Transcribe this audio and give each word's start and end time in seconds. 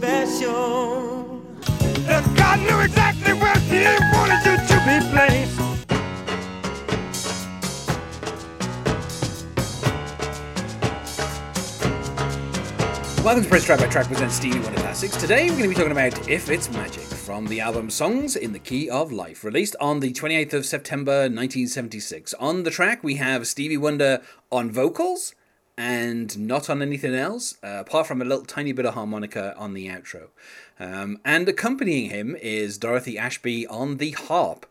special. 0.00 1.42
And 2.08 2.24
God 2.34 2.58
knew 2.60 2.80
exactly 2.80 3.34
where 3.34 3.58
He 3.68 3.84
wanted 4.14 4.40
you 4.46 4.56
to 4.56 4.76
be 4.86 4.96
placed. 5.12 5.60
Welcome 13.22 13.42
to 13.42 13.48
Press 13.50 13.64
Track 13.66 13.80
by 13.80 13.88
Track 13.88 14.06
presents 14.06 14.36
Stevie 14.36 14.60
Wonder 14.60 14.80
Classics. 14.80 15.18
Today 15.18 15.50
we're 15.50 15.58
going 15.58 15.62
to 15.64 15.68
be 15.68 15.74
talking 15.74 15.92
about 15.92 16.30
If 16.30 16.48
It's 16.48 16.70
Magic 16.70 17.02
from 17.02 17.46
the 17.46 17.60
album 17.60 17.90
Songs 17.90 18.36
in 18.36 18.54
the 18.54 18.58
Key 18.58 18.88
of 18.88 19.12
Life, 19.12 19.44
released 19.44 19.76
on 19.82 20.00
the 20.00 20.14
28th 20.14 20.54
of 20.54 20.64
September 20.64 21.24
1976. 21.24 22.32
On 22.34 22.62
the 22.62 22.70
track 22.70 23.04
we 23.04 23.16
have 23.16 23.46
Stevie 23.46 23.76
Wonder 23.76 24.22
on 24.50 24.70
vocals 24.70 25.34
and 25.80 26.38
not 26.38 26.68
on 26.68 26.82
anything 26.82 27.14
else, 27.14 27.54
uh, 27.64 27.78
apart 27.78 28.06
from 28.06 28.20
a 28.20 28.24
little 28.26 28.44
tiny 28.44 28.70
bit 28.70 28.84
of 28.84 28.92
harmonica 28.92 29.56
on 29.56 29.72
the 29.72 29.88
outro. 29.88 30.28
Um, 30.78 31.18
and 31.24 31.48
accompanying 31.48 32.10
him 32.10 32.36
is 32.36 32.76
Dorothy 32.76 33.16
Ashby 33.16 33.66
on 33.66 33.96
the 33.96 34.10
harp. 34.10 34.66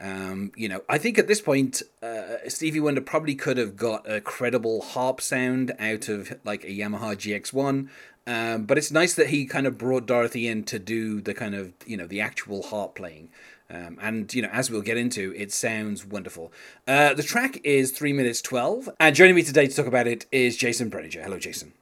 Um, 0.00 0.52
you 0.54 0.68
know, 0.68 0.82
I 0.88 0.98
think 0.98 1.18
at 1.18 1.26
this 1.26 1.40
point, 1.40 1.82
uh, 2.00 2.36
Stevie 2.46 2.78
Wonder 2.78 3.00
probably 3.00 3.34
could 3.34 3.56
have 3.56 3.76
got 3.76 4.08
a 4.08 4.20
credible 4.20 4.82
harp 4.82 5.20
sound 5.20 5.72
out 5.80 6.08
of 6.08 6.32
like 6.44 6.62
a 6.62 6.68
Yamaha 6.68 7.16
GX1. 7.16 7.88
Um, 8.24 8.64
but 8.64 8.78
it's 8.78 8.92
nice 8.92 9.14
that 9.14 9.30
he 9.30 9.46
kind 9.46 9.66
of 9.66 9.76
brought 9.76 10.06
Dorothy 10.06 10.46
in 10.46 10.62
to 10.64 10.78
do 10.78 11.20
the 11.20 11.34
kind 11.34 11.56
of, 11.56 11.72
you 11.84 11.96
know, 11.96 12.06
the 12.06 12.20
actual 12.20 12.62
harp 12.62 12.94
playing. 12.94 13.30
Um, 13.72 13.98
and, 14.02 14.32
you 14.34 14.42
know, 14.42 14.50
as 14.52 14.70
we'll 14.70 14.82
get 14.82 14.98
into, 14.98 15.32
it 15.34 15.50
sounds 15.52 16.04
wonderful. 16.04 16.52
Uh, 16.86 17.14
the 17.14 17.22
track 17.22 17.58
is 17.64 17.90
3 17.90 18.12
minutes 18.12 18.42
12. 18.42 18.90
And 19.00 19.16
joining 19.16 19.34
me 19.34 19.42
today 19.42 19.66
to 19.66 19.74
talk 19.74 19.86
about 19.86 20.06
it 20.06 20.26
is 20.30 20.56
Jason 20.56 20.90
Brenninger. 20.90 21.22
Hello, 21.22 21.38
Jason. 21.38 21.72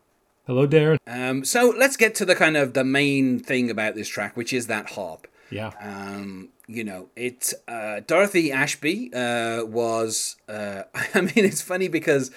Hello, 0.47 0.67
Darren. 0.67 0.99
Um, 1.07 1.45
so 1.45 1.75
let's 1.77 1.97
get 1.97 2.15
to 2.17 2.25
the 2.25 2.35
kind 2.35 2.57
of 2.57 2.75
the 2.75 2.85
main 2.85 3.41
thing 3.41 3.71
about 3.71 3.95
this 3.95 4.09
track, 4.09 4.37
which 4.37 4.53
is 4.53 4.69
that 4.69 4.91
harp. 4.91 5.27
Yeah. 5.51 5.73
Um, 5.81 6.51
you 6.67 6.85
know, 6.85 7.09
it. 7.17 7.53
Uh, 7.67 8.01
Dorothy 8.07 8.53
Ashby 8.53 9.13
uh, 9.13 9.65
was. 9.65 10.37
Uh, 10.49 10.83
I 11.15 11.21
mean, 11.21 11.33
it's 11.37 11.63
funny 11.63 11.89
because 11.89 12.31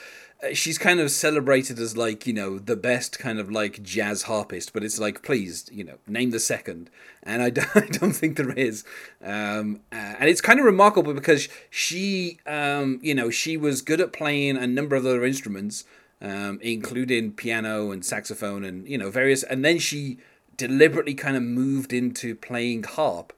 she's 0.52 0.78
kind 0.78 1.00
of 1.00 1.10
celebrated 1.12 1.80
as 1.80 1.96
like 1.96 2.28
you 2.28 2.34
know 2.34 2.60
the 2.60 2.76
best 2.76 3.20
kind 3.20 3.40
of 3.40 3.52
like 3.52 3.82
jazz 3.82 4.24
harpist, 4.24 4.74
but 4.74 4.84
it's 4.84 5.00
like 5.00 5.24
please 5.24 5.70
you 5.72 5.84
know 5.84 5.98
name 6.08 6.32
the 6.32 6.40
second, 6.40 6.90
and 7.24 7.42
I 7.42 7.50
don't, 7.52 7.76
I 7.76 7.88
don't 7.88 8.14
think 8.14 8.38
there 8.38 8.52
is. 8.52 8.84
Um, 9.24 9.82
uh, 9.92 10.16
and 10.20 10.30
it's 10.30 10.42
kind 10.42 10.60
of 10.60 10.66
remarkable 10.66 11.14
because 11.14 11.48
she, 11.70 12.40
um, 12.46 13.00
you 13.02 13.16
know, 13.16 13.30
she 13.30 13.58
was 13.58 13.82
good 13.82 14.02
at 14.02 14.14
playing 14.14 14.58
a 14.58 14.68
number 14.68 14.96
of 14.96 15.06
other 15.06 15.24
instruments, 15.24 15.86
um, 16.22 16.60
including 16.62 17.32
piano 17.32 17.92
and 17.92 18.06
saxophone 18.06 18.64
and 18.64 18.88
you 18.88 18.98
know 18.98 19.10
various, 19.10 19.44
and 19.44 19.64
then 19.64 19.80
she 19.80 20.18
deliberately 20.58 21.14
kind 21.14 21.36
of 21.36 21.44
moved 21.44 21.94
into 21.94 22.36
playing 22.36 22.84
harp 22.84 23.34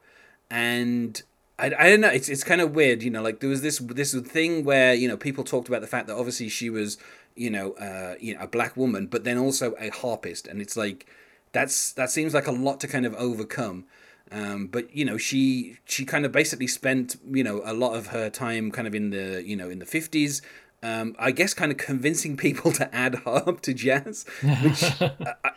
and 0.50 1.22
I, 1.58 1.66
I 1.78 1.90
don't 1.90 2.00
know 2.02 2.08
it's 2.08 2.28
it's 2.28 2.44
kind 2.44 2.60
of 2.60 2.74
weird 2.74 3.02
you 3.02 3.10
know 3.10 3.22
like 3.22 3.40
there 3.40 3.48
was 3.50 3.62
this 3.62 3.78
this 3.78 4.14
thing 4.14 4.64
where 4.64 4.92
you 4.94 5.08
know 5.08 5.16
people 5.16 5.42
talked 5.44 5.68
about 5.68 5.80
the 5.80 5.86
fact 5.86 6.06
that 6.08 6.16
obviously 6.16 6.48
she 6.48 6.68
was 6.70 6.98
you 7.34 7.50
know 7.50 7.72
uh 7.72 8.14
you 8.20 8.34
know 8.34 8.40
a 8.42 8.46
black 8.46 8.76
woman 8.76 9.06
but 9.06 9.24
then 9.24 9.38
also 9.38 9.74
a 9.78 9.88
harpist 9.90 10.46
and 10.46 10.60
it's 10.60 10.76
like 10.76 11.06
that's 11.52 11.92
that 11.92 12.10
seems 12.10 12.34
like 12.34 12.46
a 12.46 12.52
lot 12.52 12.80
to 12.80 12.86
kind 12.88 13.06
of 13.06 13.14
overcome 13.14 13.84
um, 14.32 14.66
but 14.66 14.94
you 14.94 15.04
know 15.04 15.16
she 15.16 15.78
she 15.84 16.04
kind 16.04 16.26
of 16.26 16.32
basically 16.32 16.66
spent 16.66 17.16
you 17.30 17.44
know 17.44 17.62
a 17.64 17.72
lot 17.72 17.94
of 17.94 18.08
her 18.08 18.28
time 18.28 18.70
kind 18.70 18.88
of 18.88 18.94
in 18.94 19.10
the 19.10 19.42
you 19.46 19.56
know 19.56 19.70
in 19.70 19.78
the 19.78 19.86
50s 19.86 20.42
um, 20.82 21.16
I 21.18 21.30
guess 21.32 21.54
kind 21.54 21.72
of 21.72 21.78
convincing 21.78 22.36
people 22.46 22.70
to 22.72 22.94
add 22.94 23.14
harp 23.24 23.60
to 23.62 23.72
jazz, 23.72 24.24
which 24.62 24.82
uh, 25.00 25.10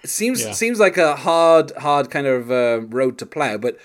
seems 0.06 0.44
Yeah. 0.46 0.52
seems 0.54 0.80
like 0.80 0.98
a 0.98 1.16
hard 1.18 1.72
hard 1.78 2.10
kind 2.10 2.26
of 2.26 2.50
uh, 2.50 2.82
road 2.88 3.18
to 3.20 3.26
plow. 3.26 3.58
But 3.58 3.78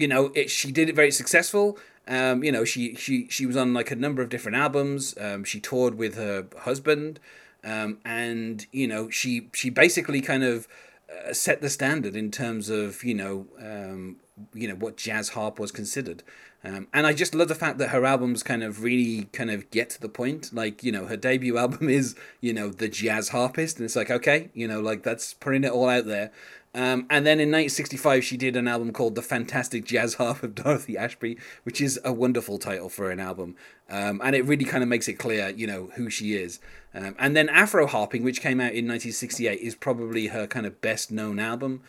you 0.00 0.08
know, 0.08 0.32
it, 0.34 0.50
she 0.50 0.72
did 0.72 0.88
it 0.88 0.96
very 0.96 1.10
successful. 1.10 1.78
Um, 2.08 2.42
you 2.42 2.50
know, 2.50 2.64
she 2.64 2.94
she 2.94 3.28
she 3.28 3.46
was 3.46 3.56
on 3.56 3.74
like 3.74 3.90
a 3.90 3.96
number 3.96 4.22
of 4.22 4.30
different 4.30 4.56
albums. 4.56 5.14
Um, 5.20 5.44
she 5.44 5.60
toured 5.60 5.96
with 5.96 6.16
her 6.16 6.46
husband, 6.60 7.20
um, 7.62 7.98
and 8.04 8.66
you 8.72 8.88
know, 8.88 9.10
she 9.10 9.48
she 9.52 9.70
basically 9.70 10.20
kind 10.20 10.42
of 10.42 10.66
uh, 11.10 11.32
set 11.32 11.60
the 11.60 11.70
standard 11.70 12.16
in 12.16 12.30
terms 12.30 12.70
of 12.70 13.04
you 13.04 13.14
know 13.14 13.46
um, 13.60 14.16
you 14.54 14.66
know 14.66 14.74
what 14.74 14.96
jazz 14.96 15.30
harp 15.30 15.58
was 15.60 15.70
considered. 15.70 16.22
Um, 16.62 16.88
and 16.92 17.06
I 17.06 17.14
just 17.14 17.34
love 17.34 17.48
the 17.48 17.54
fact 17.54 17.78
that 17.78 17.88
her 17.88 18.04
albums 18.04 18.42
kind 18.42 18.62
of 18.62 18.82
really 18.82 19.24
kind 19.32 19.50
of 19.50 19.70
get 19.70 19.88
to 19.90 20.00
the 20.00 20.10
point. 20.10 20.52
Like, 20.52 20.84
you 20.84 20.92
know, 20.92 21.06
her 21.06 21.16
debut 21.16 21.56
album 21.64 21.88
is, 21.88 22.14
you 22.40 22.52
know, 22.52 22.68
The 22.68 22.88
Jazz 22.88 23.30
Harpist. 23.30 23.78
And 23.78 23.86
it's 23.86 23.96
like, 23.96 24.10
okay, 24.10 24.50
you 24.52 24.68
know, 24.68 24.80
like 24.80 25.02
that's 25.02 25.32
putting 25.34 25.64
it 25.64 25.72
all 25.72 25.88
out 25.88 26.06
there. 26.06 26.32
Um, 26.72 27.06
and 27.10 27.26
then 27.26 27.40
in 27.40 27.48
1965, 27.48 28.22
she 28.22 28.36
did 28.36 28.56
an 28.56 28.68
album 28.68 28.92
called 28.92 29.16
The 29.16 29.22
Fantastic 29.22 29.84
Jazz 29.84 30.14
Harp 30.14 30.42
of 30.42 30.54
Dorothy 30.54 30.96
Ashby, 30.96 31.36
which 31.64 31.80
is 31.80 31.98
a 32.04 32.12
wonderful 32.12 32.58
title 32.58 32.88
for 32.88 33.10
an 33.10 33.18
album. 33.18 33.56
Um, 33.88 34.20
and 34.22 34.36
it 34.36 34.44
really 34.44 34.64
kind 34.64 34.82
of 34.82 34.88
makes 34.88 35.08
it 35.08 35.14
clear, 35.14 35.50
you 35.50 35.66
know, 35.66 35.90
who 35.96 36.08
she 36.10 36.34
is. 36.34 36.60
Um, 36.94 37.16
and 37.18 37.36
then 37.36 37.48
Afro 37.48 37.86
Harping, 37.86 38.22
which 38.22 38.40
came 38.40 38.60
out 38.60 38.72
in 38.72 38.86
1968, 38.86 39.58
is 39.60 39.74
probably 39.74 40.28
her 40.28 40.46
kind 40.46 40.64
of 40.64 40.80
best 40.80 41.10
known 41.10 41.40
album. 41.40 41.82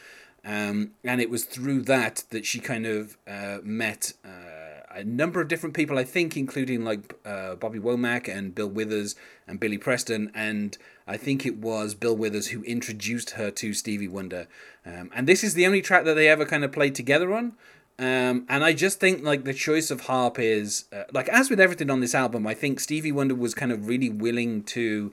Um, 0.43 0.91
and 1.03 1.21
it 1.21 1.29
was 1.29 1.45
through 1.45 1.83
that 1.83 2.23
that 2.31 2.45
she 2.47 2.59
kind 2.59 2.87
of 2.87 3.17
uh, 3.27 3.59
met 3.61 4.13
uh, 4.25 4.70
a 4.93 5.03
number 5.03 5.41
of 5.41 5.47
different 5.47 5.75
people, 5.75 5.97
I 5.97 6.03
think, 6.03 6.37
including 6.37 6.83
like 6.83 7.15
uh, 7.25 7.55
Bobby 7.55 7.79
Womack 7.79 8.27
and 8.27 8.53
Bill 8.53 8.67
Withers 8.67 9.15
and 9.47 9.59
Billy 9.59 9.77
Preston. 9.77 10.31
And 10.33 10.77
I 11.07 11.17
think 11.17 11.45
it 11.45 11.57
was 11.57 11.93
Bill 11.95 12.15
Withers 12.15 12.47
who 12.47 12.63
introduced 12.63 13.31
her 13.31 13.51
to 13.51 13.73
Stevie 13.73 14.07
Wonder. 14.07 14.47
Um, 14.85 15.09
and 15.13 15.27
this 15.27 15.43
is 15.43 15.53
the 15.53 15.65
only 15.65 15.81
track 15.81 16.05
that 16.05 16.15
they 16.15 16.27
ever 16.27 16.45
kind 16.45 16.63
of 16.63 16.71
played 16.71 16.95
together 16.95 17.33
on. 17.33 17.53
Um, 17.99 18.45
and 18.49 18.63
I 18.63 18.73
just 18.73 18.99
think 18.99 19.23
like 19.23 19.43
the 19.43 19.53
choice 19.53 19.91
of 19.91 20.01
harp 20.01 20.39
is 20.39 20.85
uh, 20.91 21.03
like 21.13 21.29
as 21.29 21.49
with 21.49 21.59
everything 21.59 21.89
on 21.91 21.99
this 21.99 22.15
album, 22.15 22.47
I 22.47 22.53
think 22.53 22.79
Stevie 22.79 23.11
Wonder 23.11 23.35
was 23.35 23.53
kind 23.53 23.71
of 23.71 23.87
really 23.87 24.09
willing 24.09 24.63
to 24.63 25.11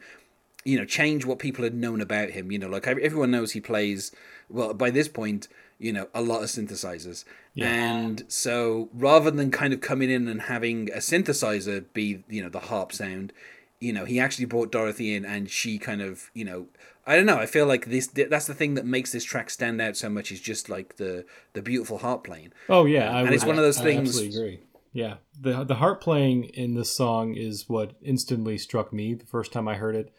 you 0.64 0.78
know 0.78 0.84
change 0.84 1.24
what 1.24 1.38
people 1.38 1.64
had 1.64 1.74
known 1.74 2.00
about 2.00 2.30
him 2.30 2.50
you 2.50 2.58
know 2.58 2.68
like 2.68 2.86
everyone 2.86 3.30
knows 3.30 3.52
he 3.52 3.60
plays 3.60 4.12
well 4.48 4.74
by 4.74 4.90
this 4.90 5.08
point 5.08 5.48
you 5.78 5.92
know 5.92 6.08
a 6.14 6.20
lot 6.22 6.42
of 6.42 6.48
synthesizers 6.48 7.24
and 7.56 8.24
so 8.28 8.88
rather 8.92 9.30
than 9.30 9.50
kind 9.50 9.72
of 9.72 9.80
coming 9.80 10.10
in 10.10 10.28
and 10.28 10.42
having 10.42 10.90
a 10.92 10.98
synthesizer 10.98 11.84
be 11.92 12.22
you 12.28 12.42
know 12.42 12.48
the 12.48 12.60
harp 12.60 12.92
sound 12.92 13.32
you 13.80 13.92
know 13.92 14.04
he 14.04 14.20
actually 14.20 14.44
brought 14.44 14.70
dorothy 14.72 15.14
in 15.14 15.24
and 15.24 15.50
she 15.50 15.78
kind 15.78 16.00
of 16.02 16.30
you 16.34 16.44
know 16.44 16.66
i 17.06 17.16
don't 17.16 17.26
know 17.26 17.38
i 17.38 17.46
feel 17.46 17.66
like 17.66 17.86
this 17.86 18.06
that's 18.08 18.46
the 18.46 18.54
thing 18.54 18.74
that 18.74 18.84
makes 18.84 19.12
this 19.12 19.24
track 19.24 19.50
stand 19.50 19.80
out 19.80 19.96
so 19.96 20.08
much 20.08 20.30
is 20.32 20.40
just 20.40 20.68
like 20.68 20.96
the 20.96 21.24
the 21.52 21.62
beautiful 21.62 21.98
harp 21.98 22.24
playing 22.24 22.52
Oh 22.68 22.84
yeah, 22.84 23.10
I 23.16 23.22
and 23.22 23.34
it's 23.34 23.46
one 23.46 23.58
of 23.58 23.64
those 23.64 23.78
things. 23.78 23.86
I 23.86 23.94
things- 23.94 24.08
absolutely 24.08 24.36
agree. 24.38 24.60
Yeah, 24.92 25.14
the 25.38 25.64
the 25.64 25.76
harp 25.76 26.00
playing 26.00 26.44
in 26.44 26.74
this 26.74 26.94
song 26.94 27.34
is 27.34 27.68
what 27.68 27.92
instantly 28.02 28.58
struck 28.58 28.92
me 28.92 29.14
the 29.14 29.26
first 29.26 29.52
time 29.52 29.68
I 29.68 29.74
heard 29.76 29.94
it. 29.94 30.12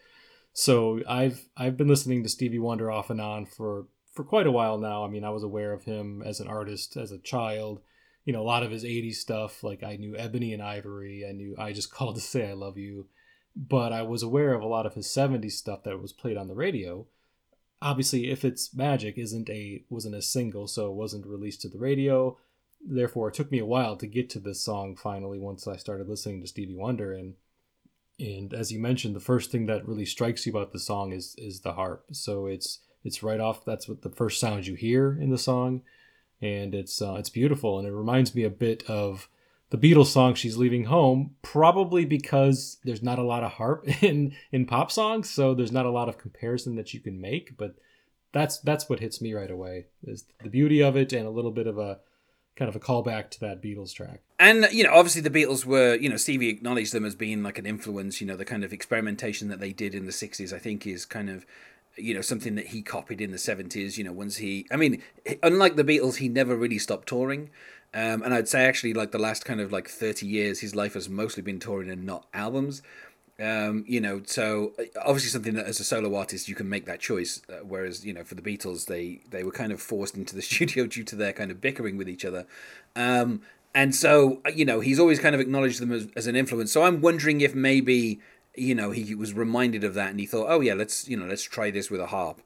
So 0.52 1.00
I've 1.08 1.48
I've 1.56 1.76
been 1.76 1.88
listening 1.88 2.22
to 2.22 2.28
Stevie 2.28 2.58
Wonder 2.58 2.90
off 2.90 3.10
and 3.10 3.20
on 3.20 3.46
for 3.46 3.86
for 4.12 4.24
quite 4.24 4.46
a 4.46 4.52
while 4.52 4.78
now. 4.78 5.04
I 5.04 5.08
mean, 5.08 5.24
I 5.24 5.30
was 5.30 5.42
aware 5.42 5.72
of 5.72 5.84
him 5.84 6.22
as 6.22 6.40
an 6.40 6.48
artist 6.48 6.96
as 6.96 7.12
a 7.12 7.18
child. 7.18 7.80
You 8.24 8.32
know, 8.32 8.42
a 8.42 8.42
lot 8.42 8.62
of 8.62 8.70
his 8.70 8.84
'80s 8.84 9.14
stuff. 9.14 9.62
Like 9.62 9.82
I 9.82 9.96
knew 9.96 10.16
Ebony 10.16 10.52
and 10.52 10.62
Ivory. 10.62 11.24
I 11.28 11.32
knew 11.32 11.54
I 11.58 11.72
just 11.72 11.92
called 11.94 12.16
to 12.16 12.20
say 12.20 12.48
I 12.48 12.54
love 12.54 12.78
you. 12.78 13.06
But 13.56 13.92
I 13.92 14.02
was 14.02 14.22
aware 14.22 14.54
of 14.54 14.62
a 14.62 14.68
lot 14.68 14.86
of 14.86 14.94
his 14.94 15.06
'70s 15.06 15.52
stuff 15.52 15.82
that 15.84 16.00
was 16.00 16.12
played 16.12 16.36
on 16.36 16.48
the 16.48 16.54
radio. 16.54 17.06
Obviously, 17.82 18.30
if 18.30 18.44
it's 18.44 18.74
magic, 18.74 19.16
isn't 19.16 19.48
a 19.48 19.84
wasn't 19.88 20.14
a 20.14 20.22
single, 20.22 20.66
so 20.66 20.88
it 20.88 20.94
wasn't 20.94 21.26
released 21.26 21.62
to 21.62 21.68
the 21.68 21.78
radio 21.78 22.36
therefore 22.80 23.28
it 23.28 23.34
took 23.34 23.50
me 23.50 23.58
a 23.58 23.66
while 23.66 23.96
to 23.96 24.06
get 24.06 24.30
to 24.30 24.40
this 24.40 24.60
song 24.60 24.96
finally 24.96 25.38
once 25.38 25.66
I 25.66 25.76
started 25.76 26.08
listening 26.08 26.40
to 26.40 26.46
Stevie 26.46 26.74
Wonder 26.74 27.12
and 27.12 27.34
and 28.18 28.52
as 28.52 28.72
you 28.72 28.78
mentioned 28.78 29.14
the 29.14 29.20
first 29.20 29.50
thing 29.50 29.66
that 29.66 29.86
really 29.86 30.06
strikes 30.06 30.46
you 30.46 30.52
about 30.52 30.72
the 30.72 30.78
song 30.78 31.12
is 31.12 31.34
is 31.38 31.60
the 31.60 31.74
harp 31.74 32.06
so 32.12 32.46
it's 32.46 32.80
it's 33.04 33.22
right 33.22 33.40
off 33.40 33.64
that's 33.64 33.88
what 33.88 34.02
the 34.02 34.10
first 34.10 34.40
sound 34.40 34.66
you 34.66 34.74
hear 34.74 35.16
in 35.20 35.30
the 35.30 35.38
song 35.38 35.82
and 36.42 36.74
it's 36.74 37.00
uh, 37.02 37.14
it's 37.14 37.30
beautiful 37.30 37.78
and 37.78 37.86
it 37.86 37.92
reminds 37.92 38.34
me 38.34 38.44
a 38.44 38.50
bit 38.50 38.82
of 38.88 39.28
the 39.70 39.78
Beatles 39.78 40.06
song 40.06 40.34
she's 40.34 40.56
leaving 40.56 40.84
home 40.84 41.36
probably 41.42 42.04
because 42.04 42.78
there's 42.84 43.02
not 43.02 43.18
a 43.18 43.24
lot 43.24 43.44
of 43.44 43.52
harp 43.52 43.84
in 44.02 44.34
in 44.52 44.66
pop 44.66 44.90
songs 44.90 45.28
so 45.30 45.54
there's 45.54 45.72
not 45.72 45.86
a 45.86 45.90
lot 45.90 46.08
of 46.08 46.18
comparison 46.18 46.76
that 46.76 46.94
you 46.94 47.00
can 47.00 47.20
make 47.20 47.56
but 47.56 47.74
that's 48.32 48.58
that's 48.58 48.88
what 48.88 49.00
hits 49.00 49.20
me 49.20 49.34
right 49.34 49.50
away 49.50 49.86
is 50.04 50.24
the 50.42 50.50
beauty 50.50 50.80
of 50.82 50.96
it 50.96 51.12
and 51.12 51.26
a 51.26 51.30
little 51.30 51.50
bit 51.50 51.66
of 51.66 51.78
a 51.78 51.98
kind 52.60 52.68
of 52.68 52.76
a 52.76 52.80
callback 52.80 53.30
to 53.30 53.40
that 53.40 53.62
Beatles 53.62 53.94
track. 53.94 54.20
And 54.38 54.68
you 54.70 54.84
know, 54.84 54.92
obviously 54.92 55.22
the 55.22 55.30
Beatles 55.30 55.64
were, 55.64 55.94
you 55.94 56.10
know, 56.10 56.18
Stevie 56.18 56.50
acknowledged 56.50 56.92
them 56.92 57.06
as 57.06 57.14
being 57.14 57.42
like 57.42 57.58
an 57.58 57.64
influence. 57.64 58.20
You 58.20 58.26
know, 58.26 58.36
the 58.36 58.44
kind 58.44 58.64
of 58.64 58.72
experimentation 58.72 59.48
that 59.48 59.60
they 59.60 59.72
did 59.72 59.94
in 59.94 60.04
the 60.04 60.12
'60s, 60.12 60.52
I 60.52 60.58
think, 60.58 60.86
is 60.86 61.06
kind 61.06 61.30
of, 61.30 61.46
you 61.96 62.14
know, 62.14 62.20
something 62.20 62.54
that 62.54 62.68
he 62.68 62.82
copied 62.82 63.20
in 63.20 63.30
the 63.30 63.36
'70s. 63.36 63.96
You 63.96 64.04
know, 64.04 64.12
once 64.12 64.36
he, 64.36 64.66
I 64.70 64.76
mean, 64.76 65.02
unlike 65.42 65.76
the 65.76 65.84
Beatles, 65.84 66.16
he 66.16 66.28
never 66.28 66.56
really 66.56 66.78
stopped 66.78 67.08
touring. 67.08 67.50
Um, 67.92 68.22
and 68.22 68.32
I'd 68.32 68.48
say 68.48 68.64
actually, 68.64 68.94
like 68.94 69.10
the 69.10 69.18
last 69.18 69.44
kind 69.44 69.60
of 69.60 69.72
like 69.72 69.88
30 69.88 70.24
years, 70.26 70.60
his 70.60 70.76
life 70.76 70.94
has 70.94 71.08
mostly 71.08 71.42
been 71.42 71.58
touring 71.58 71.90
and 71.90 72.06
not 72.06 72.26
albums. 72.32 72.82
Um, 73.40 73.84
you 73.88 74.00
know, 74.00 74.22
so 74.26 74.74
uh, 74.78 74.84
obviously 75.00 75.30
something 75.30 75.54
that 75.54 75.64
as 75.64 75.80
a 75.80 75.84
solo 75.84 76.14
artist 76.14 76.46
you 76.46 76.54
can 76.54 76.68
make 76.68 76.84
that 76.86 77.00
choice. 77.00 77.40
Uh, 77.48 77.64
whereas 77.64 78.04
you 78.04 78.12
know 78.12 78.22
for 78.22 78.34
the 78.34 78.42
Beatles 78.42 78.86
they 78.86 79.22
they 79.30 79.44
were 79.44 79.50
kind 79.50 79.72
of 79.72 79.80
forced 79.80 80.14
into 80.14 80.36
the 80.36 80.42
studio 80.50 80.86
due 80.86 81.04
to 81.04 81.16
their 81.16 81.32
kind 81.32 81.50
of 81.50 81.60
bickering 81.60 81.96
with 81.96 82.08
each 82.08 82.24
other. 82.24 82.46
Um, 82.94 83.40
and 83.74 83.94
so 83.94 84.40
uh, 84.44 84.50
you 84.50 84.64
know 84.64 84.80
he's 84.80 85.00
always 85.00 85.18
kind 85.18 85.34
of 85.34 85.40
acknowledged 85.40 85.80
them 85.80 85.90
as, 85.90 86.08
as 86.14 86.26
an 86.26 86.36
influence. 86.36 86.70
So 86.70 86.82
I'm 86.82 87.00
wondering 87.00 87.40
if 87.40 87.54
maybe 87.54 88.20
you 88.54 88.74
know 88.74 88.90
he 88.90 89.14
was 89.14 89.32
reminded 89.32 89.84
of 89.84 89.94
that 89.94 90.10
and 90.10 90.20
he 90.20 90.26
thought, 90.26 90.46
oh 90.48 90.60
yeah, 90.60 90.74
let's 90.74 91.08
you 91.08 91.16
know 91.16 91.26
let's 91.26 91.42
try 91.42 91.70
this 91.70 91.90
with 91.90 92.00
a 92.00 92.06
harp 92.06 92.40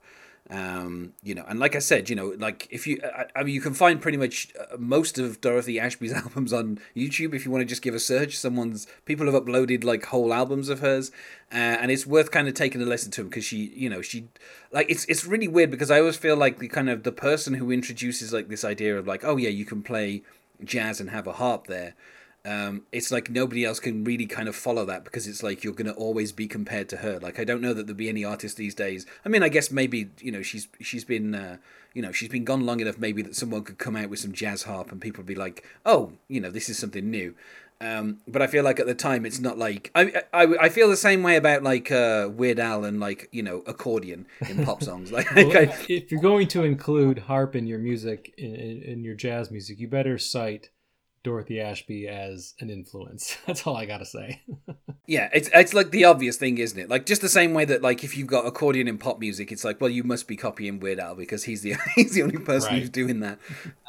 um, 0.51 1.15
you 1.23 1.35
know, 1.35 1.45
and 1.49 1.59
like 1.59 1.75
I 1.75 1.79
said, 1.79 2.11
you 2.11 2.17
know, 2.17 2.35
like 2.39 2.69
if 2.71 2.87
you, 2.87 3.01
I, 3.03 3.25
I 3.35 3.43
mean, 3.45 3.55
you 3.55 3.63
can 3.63 3.73
find 3.73 4.01
pretty 4.01 4.19
much 4.19 4.53
uh, 4.61 4.77
most 4.79 5.19
of 5.19 5.41
Dorothy 5.41 5.81
Ashby's 5.81 6.13
albums 6.13 6.53
on 6.53 6.79
YouTube 6.95 7.35
if 7.35 7.47
you 7.47 7.51
want 7.51 7.63
to 7.63 7.67
just 7.67 7.81
give 7.81 7.95
a 7.95 7.99
search. 7.99 8.37
Someone's 8.37 8.87
people 9.07 9.25
have 9.25 9.43
uploaded 9.43 9.85
like 9.85 10.05
whole 10.05 10.35
albums 10.35 10.69
of 10.69 10.81
hers, 10.81 11.11
uh, 11.51 11.57
and 11.57 11.91
it's 11.91 12.07
worth 12.07 12.31
kind 12.31 12.47
of 12.47 12.53
taking 12.53 12.83
a 12.83 12.85
listen 12.85 13.11
to 13.13 13.25
because 13.25 13.45
she, 13.45 13.73
you 13.75 13.89
know, 13.89 14.03
she, 14.03 14.29
like 14.71 14.91
it's 14.91 15.07
it's 15.07 15.25
really 15.25 15.49
weird 15.49 15.71
because 15.71 15.91
I 15.91 16.01
always 16.01 16.17
feel 16.17 16.37
like 16.37 16.59
the 16.59 16.69
kind 16.69 16.91
of 16.91 17.05
the 17.05 17.13
person 17.13 17.55
who 17.55 17.71
introduces 17.71 18.33
like 18.33 18.49
this 18.49 18.65
idea 18.65 18.99
of 18.99 19.07
like, 19.07 19.25
oh 19.25 19.39
yeah, 19.39 19.49
you 19.49 19.65
can 19.65 19.83
play 19.83 20.23
jazz 20.63 21.01
and 21.01 21.09
have 21.09 21.27
a 21.27 21.33
harp 21.33 21.69
there 21.69 21.95
um, 22.47 22.83
it's 22.93 23.11
like 23.11 23.31
nobody 23.31 23.65
else 23.65 23.81
can 23.81 24.05
really 24.05 24.27
kind 24.27 24.49
of 24.49 24.57
follow 24.57 24.85
that 24.85 25.05
because 25.05 25.27
it's 25.27 25.43
like 25.43 25.65
you're 25.65 25.73
going 25.73 25.87
to 25.87 25.95
always 25.95 26.31
be 26.31 26.47
compared 26.47 26.91
to 26.91 26.99
her. 26.99 27.19
Like 27.19 27.41
I 27.41 27.45
don't 27.45 27.63
know 27.63 27.73
that 27.73 27.87
there'll 27.87 27.97
be 27.97 28.11
any 28.11 28.25
artist 28.25 28.57
these 28.57 28.75
days. 28.75 29.07
I 29.25 29.31
mean, 29.31 29.43
I 29.43 29.49
guess 29.49 29.71
maybe 29.71 30.11
you 30.21 30.31
know 30.31 30.43
she's 30.43 30.69
she's 30.81 31.05
been 31.05 31.35
uh, 31.35 31.57
you 31.95 32.03
know 32.03 32.13
she's 32.13 32.29
been 32.29 32.45
gone 32.45 32.67
long 32.67 32.81
enough 32.81 32.99
maybe 32.99 33.23
that 33.23 33.35
someone 33.35 33.65
could 33.65 33.79
come 33.79 33.97
out 33.97 34.11
with 34.11 34.19
some 34.19 34.33
jazz 34.33 34.65
harp 34.65 34.93
and 34.93 35.01
people 35.01 35.23
would 35.23 35.27
be 35.27 35.35
like, 35.35 35.65
oh, 35.87 36.13
you 36.29 36.41
know, 36.41 36.51
this 36.51 36.69
is 36.69 36.79
something 36.79 37.11
new. 37.11 37.35
Um, 37.81 38.21
but 38.29 38.41
I 38.41 38.47
feel 38.47 38.63
like 38.63 38.79
at 38.79 38.87
the 38.87 38.95
time 38.95 39.27
it's 39.27 39.41
not 39.41 39.57
like 39.59 39.91
I 39.95 40.23
I, 40.33 40.43
I 40.61 40.69
feel 40.69 40.89
the 40.91 40.97
same 40.99 41.23
way 41.23 41.37
about 41.37 41.63
like 41.63 41.91
uh, 41.91 42.29
Weird 42.31 42.59
Al 42.59 42.85
and 42.85 43.01
like 43.01 43.29
you 43.33 43.43
know 43.43 43.63
accordion 43.67 44.27
in 44.49 44.67
pop 44.67 44.83
songs. 44.83 45.13
Like, 45.15 45.35
well, 45.35 45.57
I, 45.57 45.75
if 45.89 46.11
you're 46.11 46.21
going 46.21 46.49
to 46.49 46.65
include 46.65 47.21
harp 47.21 47.57
in 47.57 47.67
your 47.67 47.79
music 47.79 48.35
in, 48.37 48.83
in 48.83 49.05
your 49.05 49.15
jazz 49.15 49.51
music, 49.51 49.79
you 49.79 49.89
better 49.89 50.19
cite 50.19 50.69
Dorothy 51.25 51.59
Ashby 51.59 52.07
as 52.07 52.55
an 52.61 52.71
influence. 52.71 53.37
That's 53.47 53.67
all 53.67 53.77
I 53.77 53.87
gotta 53.87 54.05
say. 54.05 54.43
yeah, 55.07 55.31
it's 55.33 55.51
it's 55.53 55.75
like 55.75 55.91
the 55.91 56.05
obvious 56.05 56.37
thing, 56.37 56.59
isn't 56.59 56.79
it? 56.79 56.89
Like 56.89 57.07
just 57.07 57.23
the 57.23 57.29
same 57.29 57.55
way 57.55 57.65
that 57.65 57.83
like 57.83 58.05
if 58.05 58.17
you've 58.17 58.29
got 58.29 58.47
accordion 58.47 58.87
in 58.87 58.99
pop 58.99 59.19
music, 59.19 59.51
it's 59.51 59.65
like 59.65 59.81
well 59.81 59.91
you 59.91 60.05
must 60.05 60.29
be 60.29 60.37
copying 60.37 60.79
Weird 60.79 61.01
Al 61.01 61.17
because 61.17 61.45
he's 61.45 61.63
the 61.63 61.75
he's 61.97 62.13
the 62.15 62.23
only 62.23 62.39
person 62.39 62.71
right. 62.71 62.81
who's 62.81 62.91
doing 62.91 63.21
that. 63.21 63.39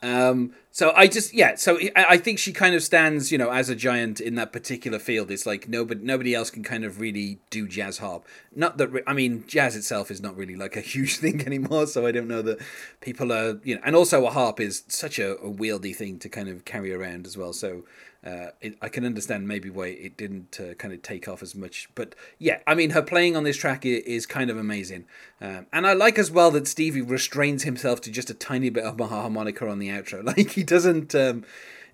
Um, 0.05 0.53
so 0.69 0.93
I 0.95 1.07
just 1.07 1.33
yeah, 1.33 1.55
so 1.55 1.79
I 1.95 2.17
think 2.17 2.37
she 2.37 2.53
kind 2.53 2.75
of 2.75 2.83
stands, 2.83 3.31
you 3.31 3.39
know, 3.39 3.49
as 3.49 3.69
a 3.69 3.75
giant 3.75 4.19
in 4.19 4.35
that 4.35 4.53
particular 4.53 4.99
field. 4.99 5.31
It's 5.31 5.47
like 5.47 5.67
nobody 5.67 6.03
nobody 6.03 6.35
else 6.35 6.51
can 6.51 6.61
kind 6.61 6.83
of 6.83 6.99
really 6.99 7.39
do 7.49 7.67
jazz 7.67 7.97
harp. 7.97 8.27
Not 8.55 8.77
that 8.77 9.03
I 9.07 9.13
mean, 9.13 9.45
jazz 9.47 9.75
itself 9.75 10.11
is 10.11 10.21
not 10.21 10.37
really 10.37 10.55
like 10.55 10.75
a 10.75 10.81
huge 10.81 11.17
thing 11.23 11.41
anymore. 11.45 11.87
So 11.87 12.05
I 12.05 12.11
don't 12.11 12.27
know 12.27 12.43
that 12.43 12.61
people 13.01 13.33
are 13.33 13.59
you 13.63 13.75
know, 13.75 13.81
and 13.83 13.95
also 13.95 14.27
a 14.27 14.29
harp 14.29 14.59
is 14.59 14.83
such 14.87 15.17
a, 15.17 15.37
a 15.37 15.49
wieldy 15.49 15.95
thing 15.95 16.19
to 16.19 16.29
kind 16.29 16.49
of 16.49 16.65
carry 16.65 16.93
around 16.93 17.25
as 17.25 17.35
well. 17.35 17.51
So 17.51 17.83
uh, 18.25 18.49
it, 18.59 18.75
I 18.81 18.89
can 18.89 19.05
understand 19.05 19.47
maybe 19.47 19.69
why 19.69 19.87
it 19.87 20.17
didn't 20.17 20.59
uh, 20.59 20.73
kind 20.75 20.93
of 20.93 21.03
take 21.03 21.27
off 21.27 21.43
as 21.43 21.53
much. 21.53 21.89
But 21.93 22.15
yeah, 22.39 22.59
I 22.65 22.73
mean, 22.73 22.89
her 22.91 23.03
playing 23.03 23.35
on 23.35 23.43
this 23.43 23.57
track 23.57 23.85
is, 23.85 24.03
is 24.03 24.25
kind 24.25 24.49
of 24.49 24.57
amazing. 24.57 25.05
Um, 25.39 25.67
and 25.71 25.85
I 25.85 25.93
like 25.93 26.17
as 26.17 26.31
well 26.31 26.49
that 26.51 26.67
Stevie 26.67 27.01
restrains 27.01 27.63
himself 27.63 28.01
to 28.01 28.11
just 28.11 28.31
a 28.31 28.33
tiny 28.33 28.69
bit 28.69 28.83
of 28.83 28.99
harmonica 28.99 29.67
on 29.69 29.79
the 29.79 29.89
outro. 29.89 30.23
Like 30.35 30.51
he 30.51 30.63
doesn't. 30.63 31.13
Um, 31.13 31.45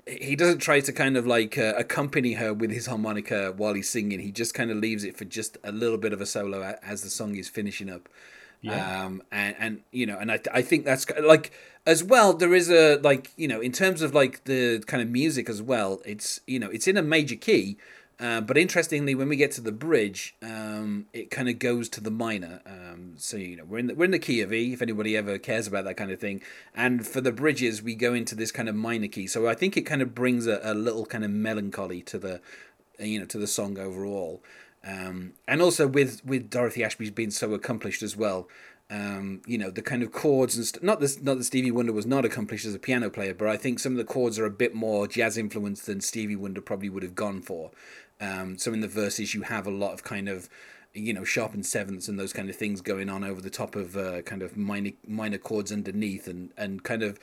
he 0.07 0.35
doesn't 0.35 0.59
try 0.59 0.79
to 0.79 0.91
kind 0.91 1.15
of 1.15 1.27
like 1.27 1.57
uh, 1.57 1.73
accompany 1.77 2.33
her 2.33 2.53
with 2.53 2.71
his 2.71 2.87
harmonica 2.87 3.53
while 3.55 3.73
he's 3.73 3.89
singing. 3.89 4.19
He 4.19 4.31
just 4.31 4.53
kind 4.53 4.71
of 4.71 4.77
leaves 4.77 5.03
it 5.03 5.15
for 5.15 5.25
just 5.25 5.57
a 5.63 5.71
little 5.71 5.97
bit 5.97 6.11
of 6.13 6.21
a 6.21 6.25
solo 6.25 6.75
as 6.81 7.03
the 7.03 7.09
song 7.09 7.35
is 7.35 7.49
finishing 7.49 7.89
up. 7.89 8.09
Yeah. 8.61 9.05
Um, 9.05 9.23
and, 9.31 9.55
and 9.59 9.81
you 9.91 10.05
know, 10.05 10.17
and 10.19 10.31
I, 10.31 10.39
I 10.53 10.61
think 10.61 10.85
that's 10.85 11.05
like 11.21 11.51
as 11.85 12.03
well 12.03 12.33
there 12.33 12.53
is 12.53 12.69
a 12.69 12.97
like 12.97 13.31
you 13.35 13.47
know 13.47 13.59
in 13.59 13.71
terms 13.71 14.01
of 14.01 14.13
like 14.13 14.43
the 14.43 14.83
kind 14.85 15.01
of 15.01 15.09
music 15.09 15.49
as 15.49 15.61
well 15.61 15.99
it's 16.05 16.39
you 16.45 16.59
know 16.59 16.69
it's 16.69 16.87
in 16.87 16.95
a 16.95 17.01
major 17.01 17.35
key 17.35 17.77
uh, 18.19 18.39
but 18.39 18.55
interestingly 18.55 19.15
when 19.15 19.27
we 19.27 19.35
get 19.35 19.49
to 19.51 19.61
the 19.61 19.71
bridge 19.71 20.35
um, 20.43 21.07
it 21.11 21.31
kind 21.31 21.49
of 21.49 21.57
goes 21.57 21.89
to 21.89 21.99
the 21.99 22.11
minor. 22.11 22.61
Um, 22.67 23.13
so 23.17 23.35
you 23.35 23.55
know 23.55 23.63
we're 23.65 23.79
in 23.79 23.87
the, 23.87 23.95
we're 23.95 24.05
in 24.05 24.11
the 24.11 24.19
key 24.19 24.41
of 24.41 24.53
E 24.53 24.73
if 24.73 24.81
anybody 24.83 25.17
ever 25.17 25.39
cares 25.39 25.65
about 25.65 25.85
that 25.85 25.97
kind 25.97 26.11
of 26.11 26.19
thing. 26.19 26.41
And 26.75 27.07
for 27.07 27.19
the 27.19 27.31
bridges 27.31 27.81
we 27.81 27.95
go 27.95 28.13
into 28.13 28.35
this 28.35 28.51
kind 28.51 28.69
of 28.69 28.75
minor 28.75 29.07
key. 29.07 29.25
So 29.25 29.47
I 29.47 29.55
think 29.55 29.75
it 29.75 29.81
kind 29.81 30.03
of 30.03 30.13
brings 30.13 30.45
a, 30.45 30.59
a 30.61 30.75
little 30.75 31.07
kind 31.07 31.25
of 31.25 31.31
melancholy 31.31 32.03
to 32.03 32.19
the 32.19 32.41
you 32.99 33.17
know 33.19 33.25
to 33.25 33.39
the 33.39 33.47
song 33.47 33.79
overall 33.79 34.43
um, 34.85 35.33
and 35.47 35.61
also 35.61 35.87
with 35.87 36.23
with 36.25 36.49
Dorothy 36.49 36.83
Ashby's 36.83 37.11
being 37.11 37.31
so 37.31 37.53
accomplished 37.53 38.03
as 38.03 38.15
well 38.15 38.47
um, 38.91 39.41
you 39.45 39.57
know 39.57 39.71
the 39.71 39.81
kind 39.81 40.03
of 40.03 40.11
chords 40.11 40.57
and 40.57 40.65
st- 40.65 40.83
not 40.83 40.99
this 40.99 41.21
not 41.21 41.37
that 41.37 41.45
Stevie 41.45 41.71
Wonder 41.71 41.93
was 41.93 42.05
not 42.05 42.25
accomplished 42.25 42.65
as 42.65 42.75
a 42.75 42.79
piano 42.79 43.09
player, 43.09 43.33
but 43.33 43.47
I 43.47 43.55
think 43.55 43.79
some 43.79 43.93
of 43.93 43.97
the 43.97 44.03
chords 44.03 44.37
are 44.37 44.45
a 44.45 44.51
bit 44.51 44.75
more 44.75 45.07
jazz 45.07 45.37
influenced 45.37 45.85
than 45.85 46.01
Stevie 46.01 46.35
Wonder 46.35 46.59
probably 46.59 46.89
would 46.89 47.03
have 47.03 47.15
gone 47.15 47.41
for. 47.41 47.71
Um, 48.19 48.57
so 48.57 48.73
in 48.73 48.81
the 48.81 48.89
verses 48.89 49.33
you 49.33 49.43
have 49.43 49.65
a 49.65 49.71
lot 49.71 49.93
of 49.93 50.03
kind 50.03 50.27
of 50.27 50.49
you 50.93 51.13
know 51.13 51.23
sharpened 51.23 51.65
sevenths 51.65 52.07
and 52.07 52.19
those 52.19 52.33
kind 52.33 52.49
of 52.49 52.55
things 52.55 52.81
going 52.81 53.09
on 53.09 53.23
over 53.23 53.41
the 53.41 53.49
top 53.49 53.75
of 53.75 53.95
uh, 53.95 54.21
kind 54.23 54.41
of 54.41 54.57
minor 54.57 54.91
minor 55.07 55.37
chords 55.37 55.71
underneath 55.71 56.27
and 56.27 56.51
and 56.57 56.83
kind 56.83 57.03
of 57.03 57.19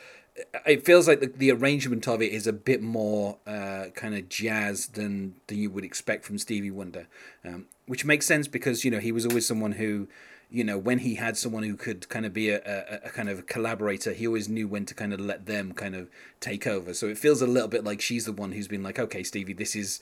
it 0.67 0.85
feels 0.87 1.09
like 1.09 1.21
the, 1.21 1.27
the 1.27 1.51
arrangement 1.51 2.07
of 2.07 2.23
it 2.23 2.33
is 2.33 2.47
a 2.47 2.53
bit 2.53 2.81
more 2.81 3.39
uh, 3.47 3.87
kind 3.95 4.15
of 4.15 4.29
jazz 4.29 4.89
than 4.89 5.35
than 5.49 5.59
you 5.59 5.71
would 5.71 5.85
expect 5.85 6.25
from 6.25 6.39
Stevie 6.39 6.71
Wonder, 6.71 7.09
um, 7.45 7.67
which 7.87 8.05
makes 8.05 8.25
sense 8.27 8.47
because 8.47 8.85
you 8.85 8.91
know 8.91 9.01
he 9.01 9.13
was 9.13 9.27
always 9.27 9.47
someone 9.47 9.73
who 9.73 10.09
you 10.51 10.65
know, 10.65 10.79
when 10.79 11.01
he 11.01 11.17
had 11.17 11.37
someone 11.37 11.63
who 11.63 11.77
could 11.77 12.09
kind 12.09 12.25
of 12.25 12.33
be 12.33 12.49
a, 12.49 12.61
a, 12.65 13.07
a, 13.07 13.11
kind 13.11 13.29
of 13.29 13.47
collaborator, 13.47 14.13
he 14.15 14.27
always 14.27 14.49
knew 14.49 14.67
when 14.67 14.87
to 14.87 14.95
kind 14.95 15.13
of 15.13 15.21
let 15.21 15.45
them 15.45 15.73
kind 15.73 15.95
of 15.95 16.09
take 16.41 16.67
over. 16.67 16.95
So 16.95 17.07
it 17.07 17.19
feels 17.19 17.43
a 17.43 17.47
little 17.47 17.69
bit 17.69 17.85
like 17.85 18.01
she's 18.01 18.25
the 18.25 18.33
one 18.33 18.53
who's 18.53 18.69
been 18.69 18.83
like, 18.83 18.99
okay, 18.99 19.23
Stevie, 19.23 19.53
this 19.53 19.77
is, 19.77 20.01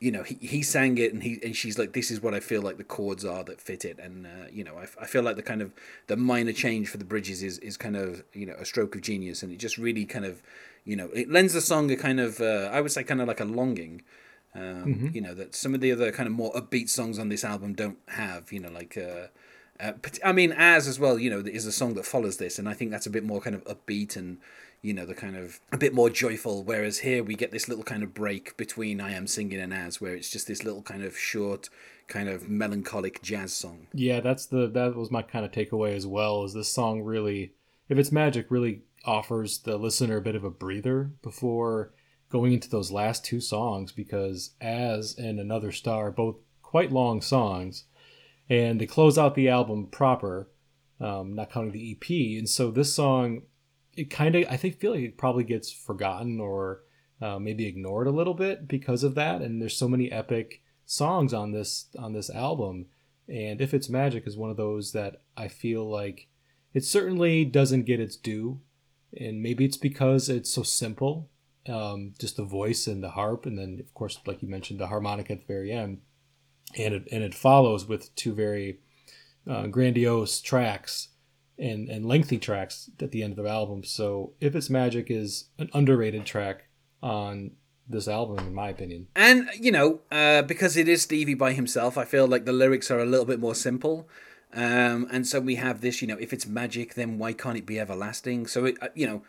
you 0.00 0.12
know, 0.12 0.22
he, 0.22 0.38
he 0.40 0.62
sang 0.62 0.96
it 0.98 1.12
and 1.12 1.22
he 1.22 1.40
and 1.42 1.56
she's 1.56 1.78
like, 1.78 1.92
this 1.92 2.10
is 2.10 2.22
what 2.22 2.32
I 2.32 2.40
feel 2.40 2.62
like 2.62 2.76
the 2.76 2.84
chords 2.84 3.24
are 3.24 3.42
that 3.44 3.60
fit 3.60 3.84
it. 3.84 3.98
And, 3.98 4.26
uh, 4.26 4.46
you 4.52 4.62
know, 4.62 4.76
I, 4.78 4.86
I 5.02 5.06
feel 5.06 5.22
like 5.22 5.36
the 5.36 5.42
kind 5.42 5.60
of 5.60 5.72
the 6.06 6.16
minor 6.16 6.52
change 6.52 6.88
for 6.88 6.98
the 6.98 7.04
bridges 7.04 7.42
is, 7.42 7.58
is 7.58 7.76
kind 7.76 7.96
of, 7.96 8.22
you 8.32 8.46
know, 8.46 8.54
a 8.58 8.64
stroke 8.64 8.94
of 8.94 9.00
genius. 9.02 9.42
And 9.42 9.52
it 9.52 9.58
just 9.58 9.76
really 9.76 10.04
kind 10.04 10.24
of, 10.24 10.40
you 10.84 10.94
know, 10.94 11.08
it 11.12 11.28
lends 11.28 11.52
the 11.52 11.60
song 11.60 11.90
a 11.90 11.96
kind 11.96 12.20
of, 12.20 12.40
uh, 12.40 12.70
I 12.72 12.80
would 12.80 12.92
say 12.92 13.02
kind 13.02 13.20
of 13.20 13.26
like 13.26 13.40
a 13.40 13.44
longing. 13.44 14.02
Um, 14.54 14.62
mm-hmm. 14.62 15.08
You 15.12 15.20
know, 15.20 15.34
that 15.34 15.54
some 15.54 15.74
of 15.74 15.80
the 15.80 15.92
other 15.92 16.10
kind 16.12 16.26
of 16.26 16.32
more 16.32 16.52
upbeat 16.52 16.88
songs 16.88 17.18
on 17.18 17.28
this 17.28 17.44
album 17.44 17.74
don't 17.74 17.98
have, 18.08 18.52
you 18.52 18.60
know, 18.60 18.70
like, 18.70 18.96
uh, 18.96 19.26
uh, 19.80 19.92
I 20.24 20.32
mean, 20.32 20.52
as 20.52 20.88
as 20.88 20.98
well, 20.98 21.18
you 21.18 21.30
know, 21.30 21.40
is 21.40 21.66
a 21.66 21.72
song 21.72 21.94
that 21.94 22.04
follows 22.04 22.38
this, 22.38 22.58
and 22.58 22.68
I 22.68 22.72
think 22.72 22.90
that's 22.90 23.06
a 23.06 23.10
bit 23.10 23.22
more 23.22 23.40
kind 23.40 23.54
of 23.54 23.64
upbeat 23.64 24.16
and 24.16 24.38
you 24.82 24.94
know 24.94 25.06
the 25.06 25.14
kind 25.14 25.36
of 25.36 25.60
a 25.72 25.76
bit 25.76 25.94
more 25.94 26.10
joyful. 26.10 26.62
Whereas 26.62 27.00
here 27.00 27.22
we 27.22 27.34
get 27.34 27.50
this 27.50 27.68
little 27.68 27.84
kind 27.84 28.02
of 28.02 28.14
break 28.14 28.56
between 28.56 29.00
I 29.00 29.12
am 29.12 29.26
singing 29.26 29.60
and 29.60 29.74
as, 29.74 30.00
where 30.00 30.14
it's 30.14 30.30
just 30.30 30.46
this 30.46 30.64
little 30.64 30.82
kind 30.82 31.02
of 31.02 31.16
short, 31.16 31.68
kind 32.06 32.28
of 32.28 32.48
melancholic 32.48 33.22
jazz 33.22 33.52
song. 33.52 33.88
Yeah, 33.92 34.20
that's 34.20 34.46
the 34.46 34.68
that 34.68 34.96
was 34.96 35.10
my 35.10 35.22
kind 35.22 35.44
of 35.44 35.52
takeaway 35.52 35.94
as 35.94 36.06
well. 36.06 36.44
Is 36.44 36.54
this 36.54 36.68
song 36.68 37.02
really, 37.02 37.54
if 37.88 37.98
it's 37.98 38.12
magic, 38.12 38.50
really 38.50 38.82
offers 39.04 39.58
the 39.58 39.76
listener 39.76 40.18
a 40.18 40.22
bit 40.22 40.34
of 40.34 40.44
a 40.44 40.50
breather 40.50 41.12
before 41.22 41.92
going 42.30 42.52
into 42.52 42.68
those 42.68 42.90
last 42.90 43.24
two 43.24 43.40
songs 43.40 43.90
because 43.92 44.50
as 44.60 45.16
and 45.16 45.40
another 45.40 45.72
star 45.72 46.10
both 46.10 46.36
quite 46.62 46.92
long 46.92 47.22
songs 47.22 47.84
and 48.50 48.80
they 48.80 48.86
close 48.86 49.18
out 49.18 49.34
the 49.34 49.48
album 49.48 49.86
proper, 49.86 50.48
um, 51.00 51.34
not 51.34 51.50
counting 51.50 51.72
the 51.72 51.92
EP. 51.92 52.38
And 52.38 52.48
so 52.48 52.70
this 52.70 52.94
song, 52.94 53.42
it 53.98 54.10
kind 54.10 54.34
of 54.34 54.44
I 54.50 54.56
think 54.56 54.78
feel 54.78 54.92
like 54.92 55.02
it 55.02 55.18
probably 55.18 55.44
gets 55.44 55.72
forgotten 55.72 56.40
or 56.40 56.80
uh, 57.20 57.38
maybe 57.38 57.66
ignored 57.66 58.06
a 58.06 58.12
little 58.12 58.34
bit 58.34 58.68
because 58.68 59.02
of 59.02 59.14
that. 59.16 59.42
And 59.42 59.60
there's 59.60 59.76
so 59.76 59.88
many 59.88 60.10
epic 60.10 60.62
songs 60.86 61.34
on 61.34 61.52
this 61.52 61.86
on 61.98 62.12
this 62.12 62.30
album, 62.30 62.86
and 63.28 63.60
if 63.60 63.74
it's 63.74 63.88
magic 63.88 64.26
is 64.26 64.36
one 64.36 64.50
of 64.50 64.56
those 64.56 64.92
that 64.92 65.22
I 65.36 65.48
feel 65.48 65.88
like 65.88 66.28
it 66.74 66.84
certainly 66.84 67.44
doesn't 67.44 67.86
get 67.86 68.00
its 68.00 68.16
due, 68.16 68.60
and 69.18 69.42
maybe 69.42 69.64
it's 69.64 69.76
because 69.76 70.28
it's 70.28 70.50
so 70.50 70.62
simple. 70.62 71.30
Um, 71.68 72.14
just 72.18 72.36
the 72.36 72.44
voice 72.44 72.86
and 72.86 73.02
the 73.02 73.10
harp, 73.10 73.44
and 73.44 73.58
then 73.58 73.78
of 73.80 73.92
course, 73.92 74.18
like 74.26 74.42
you 74.42 74.48
mentioned, 74.48 74.80
the 74.80 74.86
harmonica 74.86 75.34
at 75.34 75.40
the 75.40 75.46
very 75.46 75.70
end 75.70 76.00
and 76.76 76.94
it, 76.94 77.08
and 77.10 77.22
it 77.22 77.34
follows 77.34 77.86
with 77.86 78.14
two 78.14 78.34
very 78.34 78.78
uh, 79.48 79.66
grandiose 79.66 80.40
tracks 80.40 81.08
and, 81.58 81.88
and 81.88 82.06
lengthy 82.06 82.38
tracks 82.38 82.90
at 83.00 83.10
the 83.10 83.22
end 83.22 83.38
of 83.38 83.44
the 83.44 83.50
album. 83.50 83.84
So 83.84 84.32
If 84.40 84.54
It's 84.54 84.70
Magic 84.70 85.10
is 85.10 85.48
an 85.58 85.70
underrated 85.74 86.24
track 86.24 86.64
on 87.02 87.52
this 87.88 88.06
album, 88.06 88.38
in 88.38 88.54
my 88.54 88.68
opinion. 88.68 89.08
And, 89.16 89.48
you 89.58 89.72
know, 89.72 90.00
uh, 90.12 90.42
because 90.42 90.76
it 90.76 90.88
is 90.88 91.02
Stevie 91.02 91.34
by 91.34 91.52
himself, 91.52 91.96
I 91.96 92.04
feel 92.04 92.26
like 92.26 92.44
the 92.44 92.52
lyrics 92.52 92.90
are 92.90 92.98
a 92.98 93.06
little 93.06 93.24
bit 93.24 93.40
more 93.40 93.54
simple. 93.54 94.08
Um, 94.52 95.06
and 95.10 95.26
so 95.26 95.40
we 95.40 95.56
have 95.56 95.80
this, 95.80 96.00
you 96.00 96.08
know, 96.08 96.16
if 96.18 96.32
it's 96.32 96.46
magic, 96.46 96.94
then 96.94 97.18
why 97.18 97.32
can't 97.32 97.56
it 97.56 97.66
be 97.66 97.78
everlasting? 97.78 98.46
So, 98.46 98.66
it, 98.66 98.76
uh, 98.82 98.88
you 98.94 99.06
know, 99.06 99.22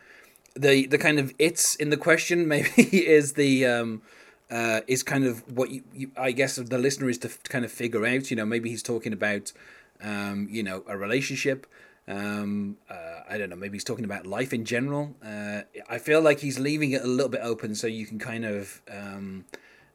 the 0.54 0.86
the 0.86 0.98
kind 0.98 1.18
of 1.18 1.32
it's 1.38 1.76
in 1.76 1.90
the 1.90 1.96
question 1.96 2.48
maybe 2.54 2.82
is 3.06 3.34
the 3.34 3.66
um, 3.66 4.02
uh, 4.50 4.80
is 4.86 5.02
kind 5.02 5.24
of 5.24 5.40
what 5.56 5.70
you, 5.70 5.82
you, 5.94 6.10
I 6.16 6.32
guess 6.32 6.56
the 6.56 6.78
listener 6.78 7.08
is 7.08 7.18
to 7.18 7.30
kind 7.44 7.64
of 7.64 7.70
figure 7.70 8.04
out. 8.06 8.30
You 8.30 8.36
know, 8.36 8.46
maybe 8.46 8.70
he's 8.70 8.82
talking 8.82 9.12
about, 9.12 9.52
um, 10.02 10.48
you 10.50 10.62
know, 10.62 10.84
a 10.88 10.96
relationship. 10.96 11.66
Um, 12.10 12.76
uh, 12.90 13.20
I 13.28 13.38
don't 13.38 13.50
know. 13.50 13.56
Maybe 13.56 13.76
he's 13.76 13.84
talking 13.84 14.04
about 14.04 14.26
life 14.26 14.52
in 14.52 14.64
general. 14.64 15.14
Uh, 15.24 15.62
I 15.88 15.98
feel 15.98 16.20
like 16.20 16.40
he's 16.40 16.58
leaving 16.58 16.90
it 16.90 17.02
a 17.02 17.06
little 17.06 17.28
bit 17.28 17.40
open 17.42 17.74
so 17.76 17.86
you 17.86 18.04
can 18.04 18.18
kind 18.18 18.44
of, 18.44 18.82
um, 18.90 19.44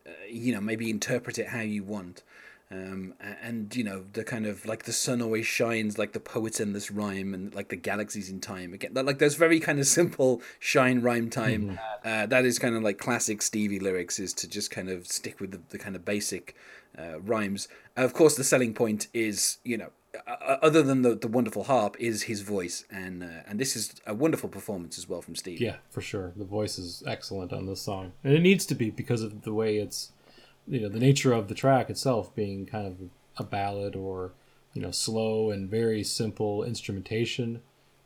uh, 0.08 0.12
you 0.30 0.54
know, 0.54 0.62
maybe 0.62 0.90
interpret 0.90 1.38
it 1.38 1.48
how 1.48 1.60
you 1.60 1.84
want. 1.84 2.24
Um, 2.72 3.14
and 3.22 3.76
you 3.76 3.84
know 3.84 4.06
the 4.14 4.24
kind 4.24 4.48
of 4.48 4.66
like 4.66 4.84
the 4.84 4.92
sun 4.92 5.22
always 5.22 5.46
shines 5.46 6.00
like 6.00 6.14
the 6.14 6.20
poets 6.20 6.60
in 6.60 6.74
this 6.74 6.90
rhyme 6.90 7.34
and 7.34 7.54
like 7.54 7.70
the 7.70 7.76
galaxies 7.76 8.30
in 8.30 8.42
time. 8.42 8.74
Again 8.74 8.94
like 8.94 9.20
those 9.20 9.36
very 9.36 9.60
kind 9.60 9.80
of 9.80 9.86
simple 9.86 10.42
shine 10.60 11.02
rhyme 11.02 11.30
time. 11.30 11.80
Uh, 12.04 12.26
that 12.26 12.44
is 12.44 12.58
kind 12.58 12.76
of 12.76 12.82
like 12.82 12.98
classic 12.98 13.42
stevie 13.42 13.80
lyrics 13.80 14.20
is 14.20 14.34
to 14.34 14.48
just 14.48 14.72
kind 14.72 14.90
of 14.90 15.06
stick 15.06 15.40
with 15.40 15.52
the, 15.52 15.62
the 15.70 15.78
kind 15.78 15.96
of 15.96 16.04
basic 16.06 16.56
uh, 16.98 17.20
rhymes. 17.22 17.68
Of 17.96 18.14
course 18.14 18.36
the 18.36 18.44
selling 18.44 18.74
point 18.74 19.08
is 19.14 19.58
you 19.64 19.78
know 19.78 19.92
other 20.28 20.82
than 20.82 21.02
the, 21.02 21.16
the 21.16 21.28
wonderful 21.28 21.66
harp 21.66 21.96
is 22.00 22.24
his 22.24 22.42
voice. 22.42 22.86
And 22.90 23.24
uh, 23.24 23.44
and 23.48 23.60
this 23.60 23.76
is 23.76 23.96
a 24.06 24.14
wonderful 24.14 24.50
performance 24.50 24.98
as 24.98 25.08
well 25.08 25.22
from 25.22 25.36
steve 25.36 25.62
Yeah, 25.62 25.78
for 25.90 26.02
sure. 26.02 26.34
The 26.36 26.46
voice 26.46 26.78
is 26.78 27.04
excellent 27.06 27.54
on 27.54 27.66
this 27.66 27.82
song, 27.82 28.14
and 28.24 28.34
it 28.34 28.42
needs 28.42 28.66
to 28.68 28.76
be 28.76 28.90
because 28.90 29.22
of 29.22 29.44
the 29.44 29.54
way 29.54 29.78
it's, 29.78 30.12
you 30.68 30.82
know, 30.82 30.90
the 30.90 31.00
nature 31.00 31.34
of 31.34 31.48
the 31.48 31.56
track 31.56 31.90
itself 31.90 32.34
being 32.36 32.66
kind 32.66 32.88
of 32.88 32.98
a 33.38 33.44
ballad 33.44 33.96
or, 33.96 34.32
you 34.74 34.82
know, 34.82 34.92
slow 34.92 35.52
and 35.52 35.70
very 35.70 36.04
simple 36.04 36.64
instrumentation. 36.64 37.62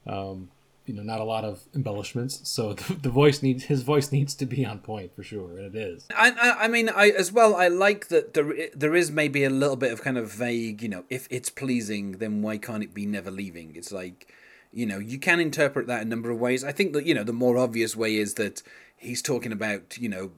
Um, 0.05 0.49
you 0.85 0.95
know, 0.95 1.03
not 1.03 1.19
a 1.19 1.23
lot 1.23 1.45
of 1.45 1.61
embellishments, 1.75 2.41
so 2.49 2.73
the, 2.73 2.93
the 2.95 3.09
voice 3.09 3.43
needs 3.43 3.65
his 3.65 3.83
voice 3.83 4.11
needs 4.11 4.33
to 4.33 4.45
be 4.47 4.65
on 4.65 4.79
point 4.79 5.15
for 5.15 5.21
sure, 5.21 5.59
and 5.59 5.75
it 5.75 5.79
is. 5.79 6.07
I, 6.15 6.31
I, 6.31 6.63
I 6.63 6.67
mean, 6.67 6.89
I 6.89 7.09
as 7.11 7.31
well. 7.31 7.55
I 7.55 7.67
like 7.67 8.07
that 8.07 8.33
there 8.33 8.51
there 8.73 8.95
is 8.95 9.11
maybe 9.11 9.43
a 9.43 9.51
little 9.51 9.75
bit 9.75 9.91
of 9.91 10.01
kind 10.01 10.17
of 10.17 10.31
vague. 10.31 10.81
You 10.81 10.89
know, 10.89 11.03
if 11.07 11.27
it's 11.29 11.51
pleasing, 11.51 12.13
then 12.13 12.41
why 12.41 12.57
can't 12.57 12.81
it 12.81 12.95
be 12.95 13.05
never 13.05 13.29
leaving? 13.29 13.75
It's 13.75 13.91
like, 13.91 14.33
you 14.73 14.87
know, 14.87 14.97
you 14.97 15.19
can 15.19 15.39
interpret 15.39 15.85
that 15.85 16.01
a 16.01 16.05
number 16.05 16.31
of 16.31 16.39
ways. 16.39 16.63
I 16.63 16.71
think 16.71 16.93
that 16.93 17.05
you 17.05 17.13
know 17.13 17.23
the 17.23 17.33
more 17.33 17.59
obvious 17.59 17.95
way 17.95 18.15
is 18.15 18.33
that 18.35 18.63
he's 18.97 19.21
talking 19.21 19.51
about 19.51 19.95
you 19.99 20.09
know 20.09 20.31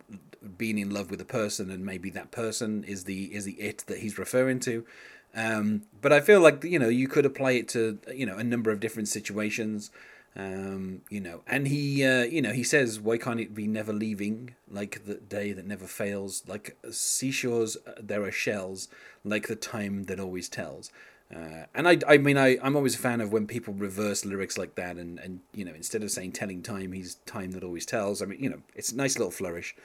being 0.57 0.77
in 0.77 0.89
love 0.89 1.11
with 1.11 1.21
a 1.21 1.25
person, 1.25 1.69
and 1.69 1.85
maybe 1.85 2.09
that 2.11 2.31
person 2.31 2.83
is 2.83 3.05
the 3.05 3.33
is 3.33 3.45
the 3.45 3.53
it 3.53 3.83
that 3.87 3.99
he's 3.99 4.17
referring 4.17 4.59
to. 4.61 4.85
Um, 5.33 5.83
but 6.01 6.11
I 6.11 6.19
feel 6.19 6.41
like 6.41 6.63
you 6.63 6.79
know 6.79 6.89
you 6.89 7.07
could 7.07 7.25
apply 7.25 7.51
it 7.51 7.67
to 7.69 7.99
you 8.13 8.25
know 8.25 8.37
a 8.37 8.43
number 8.43 8.71
of 8.71 8.79
different 8.79 9.07
situations. 9.07 9.91
Um, 10.33 11.01
you 11.09 11.19
know, 11.19 11.41
and 11.45 11.67
he, 11.67 12.05
uh, 12.05 12.23
you 12.23 12.41
know, 12.41 12.53
he 12.53 12.63
says, 12.63 13.01
"Why 13.01 13.17
can't 13.17 13.41
it 13.41 13.53
be 13.53 13.67
never 13.67 13.91
leaving, 13.91 14.55
like 14.69 15.05
the 15.05 15.15
day 15.15 15.51
that 15.51 15.67
never 15.67 15.87
fails, 15.87 16.43
like 16.47 16.77
seashores 16.89 17.75
there 17.99 18.23
are 18.23 18.31
shells, 18.31 18.87
like 19.25 19.47
the 19.47 19.57
time 19.57 20.03
that 20.03 20.19
always 20.21 20.47
tells." 20.47 20.89
Uh, 21.33 21.65
and 21.73 21.87
I, 21.87 21.97
I 22.07 22.17
mean, 22.17 22.37
I, 22.37 22.57
I'm 22.61 22.75
always 22.75 22.95
a 22.95 22.97
fan 22.97 23.21
of 23.21 23.31
when 23.31 23.47
people 23.47 23.73
reverse 23.73 24.25
lyrics 24.25 24.57
like 24.57 24.75
that, 24.75 24.97
and, 24.97 25.17
and 25.19 25.41
you 25.53 25.63
know, 25.63 25.73
instead 25.73 26.03
of 26.03 26.11
saying 26.11 26.31
"telling 26.33 26.61
time," 26.61 26.93
he's 26.93 27.15
"time 27.25 27.51
that 27.51 27.63
always 27.63 27.85
tells." 27.85 28.21
I 28.21 28.25
mean, 28.25 28.41
you 28.41 28.49
know, 28.49 28.61
it's 28.75 28.91
a 28.91 28.97
nice 28.97 29.17
little 29.17 29.31
flourish. 29.31 29.75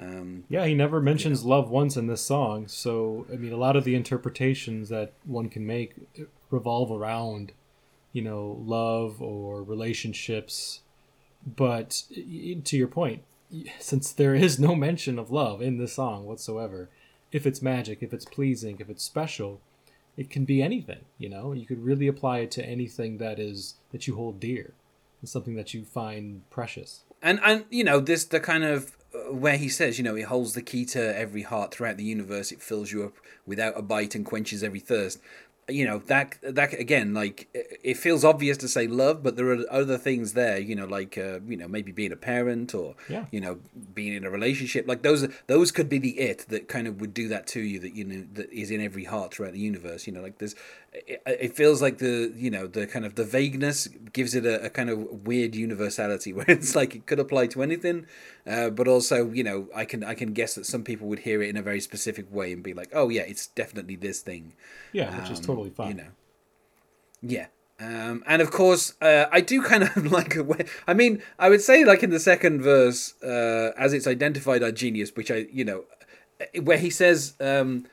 Um, 0.00 0.44
Yeah, 0.48 0.66
he 0.66 0.74
never 0.74 1.00
mentions 1.00 1.44
love 1.44 1.70
once 1.70 1.96
in 1.96 2.06
this 2.06 2.22
song, 2.22 2.68
so 2.68 3.26
I 3.32 3.36
mean, 3.36 3.52
a 3.52 3.56
lot 3.58 3.76
of 3.76 3.84
the 3.84 3.94
interpretations 3.94 4.88
that 4.88 5.12
one 5.24 5.48
can 5.48 5.66
make 5.66 5.94
revolve 6.50 6.90
around, 6.90 7.52
you 8.12 8.22
know, 8.22 8.58
love 8.64 9.20
or 9.20 9.62
relationships. 9.62 10.80
But 11.46 12.04
to 12.10 12.76
your 12.76 12.88
point, 12.88 13.22
since 13.78 14.12
there 14.12 14.34
is 14.34 14.58
no 14.58 14.74
mention 14.74 15.18
of 15.18 15.30
love 15.30 15.60
in 15.60 15.78
this 15.78 15.92
song 15.94 16.24
whatsoever, 16.24 16.88
if 17.30 17.46
it's 17.46 17.62
magic, 17.62 18.02
if 18.02 18.12
it's 18.12 18.24
pleasing, 18.24 18.78
if 18.80 18.88
it's 18.90 19.04
special, 19.04 19.60
it 20.16 20.30
can 20.30 20.44
be 20.44 20.62
anything. 20.62 21.04
You 21.18 21.28
know, 21.28 21.52
you 21.52 21.66
could 21.66 21.84
really 21.84 22.06
apply 22.08 22.38
it 22.40 22.50
to 22.52 22.64
anything 22.64 23.18
that 23.18 23.38
is 23.38 23.74
that 23.92 24.06
you 24.06 24.16
hold 24.16 24.40
dear, 24.40 24.72
and 25.20 25.28
something 25.28 25.54
that 25.56 25.74
you 25.74 25.84
find 25.84 26.48
precious. 26.50 27.04
and 27.22 27.38
and 27.44 27.66
you 27.70 27.84
know 27.84 28.00
this 28.00 28.24
the 28.24 28.40
kind 28.40 28.64
of 28.64 28.96
where 29.30 29.56
he 29.56 29.68
says 29.68 29.98
you 29.98 30.04
know 30.04 30.14
he 30.14 30.22
holds 30.22 30.54
the 30.54 30.62
key 30.62 30.84
to 30.86 31.18
every 31.18 31.42
heart 31.42 31.72
throughout 31.72 31.96
the 31.96 32.04
universe. 32.04 32.52
It 32.52 32.62
fills 32.62 32.92
you 32.92 33.04
up 33.04 33.14
without 33.46 33.78
a 33.78 33.82
bite 33.82 34.14
and 34.14 34.24
quenches 34.24 34.62
every 34.62 34.80
thirst 34.80 35.18
you 35.68 35.84
know 35.86 35.98
that 36.06 36.36
that 36.42 36.72
again 36.74 37.14
like 37.14 37.48
it 37.84 37.96
feels 37.96 38.24
obvious 38.24 38.56
to 38.56 38.66
say 38.66 38.88
love 38.88 39.22
but 39.22 39.36
there 39.36 39.50
are 39.52 39.64
other 39.70 39.96
things 39.96 40.32
there 40.32 40.58
you 40.58 40.74
know 40.74 40.84
like 40.86 41.16
uh, 41.16 41.38
you 41.46 41.56
know 41.56 41.68
maybe 41.68 41.92
being 41.92 42.10
a 42.12 42.16
parent 42.16 42.74
or 42.74 42.94
Yeah. 43.08 43.26
you 43.30 43.40
know 43.40 43.60
being 43.94 44.12
in 44.14 44.24
a 44.24 44.30
relationship 44.30 44.88
like 44.88 45.02
those 45.02 45.28
those 45.46 45.70
could 45.70 45.88
be 45.88 45.98
the 45.98 46.18
it 46.18 46.46
that 46.48 46.66
kind 46.66 46.88
of 46.88 47.00
would 47.00 47.14
do 47.14 47.28
that 47.28 47.46
to 47.48 47.60
you 47.60 47.78
that 47.80 47.94
you 47.94 48.04
know 48.04 48.26
that 48.34 48.52
is 48.52 48.70
in 48.72 48.80
every 48.80 49.04
heart 49.04 49.32
throughout 49.34 49.52
the 49.52 49.60
universe 49.60 50.06
you 50.08 50.12
know 50.12 50.22
like 50.22 50.38
there's 50.38 50.56
it, 50.92 51.22
it 51.26 51.54
feels 51.54 51.80
like 51.80 51.98
the 51.98 52.32
you 52.34 52.50
know 52.50 52.66
the 52.66 52.84
kind 52.86 53.04
of 53.04 53.14
the 53.14 53.24
vagueness 53.24 53.86
gives 54.12 54.34
it 54.34 54.44
a, 54.44 54.64
a 54.64 54.70
kind 54.70 54.90
of 54.90 55.24
weird 55.26 55.54
universality 55.54 56.32
where 56.36 56.50
it's 56.50 56.74
like 56.74 56.96
it 56.96 57.06
could 57.06 57.20
apply 57.20 57.46
to 57.46 57.62
anything 57.62 58.06
uh, 58.44 58.70
but 58.70 58.88
also 58.88 59.30
you 59.30 59.44
know 59.44 59.68
i 59.74 59.84
can 59.84 60.02
i 60.02 60.14
can 60.14 60.32
guess 60.32 60.54
that 60.56 60.66
some 60.66 60.82
people 60.82 61.06
would 61.06 61.20
hear 61.20 61.42
it 61.42 61.48
in 61.48 61.56
a 61.56 61.62
very 61.62 61.80
specific 61.80 62.26
way 62.32 62.52
and 62.52 62.64
be 62.64 62.74
like 62.74 62.88
oh 62.92 63.08
yeah 63.08 63.22
it's 63.22 63.46
definitely 63.46 63.94
this 63.94 64.20
thing 64.20 64.52
Yeah, 64.92 65.10
Um, 65.10 65.36
totally 65.50 65.70
fine. 65.70 65.88
you 65.88 65.94
know 65.94 66.10
yeah 67.22 67.46
um, 67.80 68.22
and 68.26 68.42
of 68.42 68.50
course 68.50 68.94
uh, 69.00 69.26
i 69.32 69.40
do 69.40 69.62
kind 69.62 69.82
of 69.82 70.12
like 70.12 70.36
i 70.86 70.94
mean 70.94 71.22
i 71.38 71.48
would 71.48 71.60
say 71.60 71.84
like 71.84 72.02
in 72.02 72.10
the 72.10 72.20
second 72.20 72.62
verse 72.62 73.14
uh, 73.22 73.72
as 73.76 73.92
it's 73.92 74.06
identified 74.06 74.62
our 74.62 74.72
genius 74.72 75.12
which 75.14 75.30
i 75.30 75.46
you 75.52 75.64
know 75.64 75.84
where 76.62 76.78
he 76.78 76.88
says 76.88 77.34
um, 77.40 77.84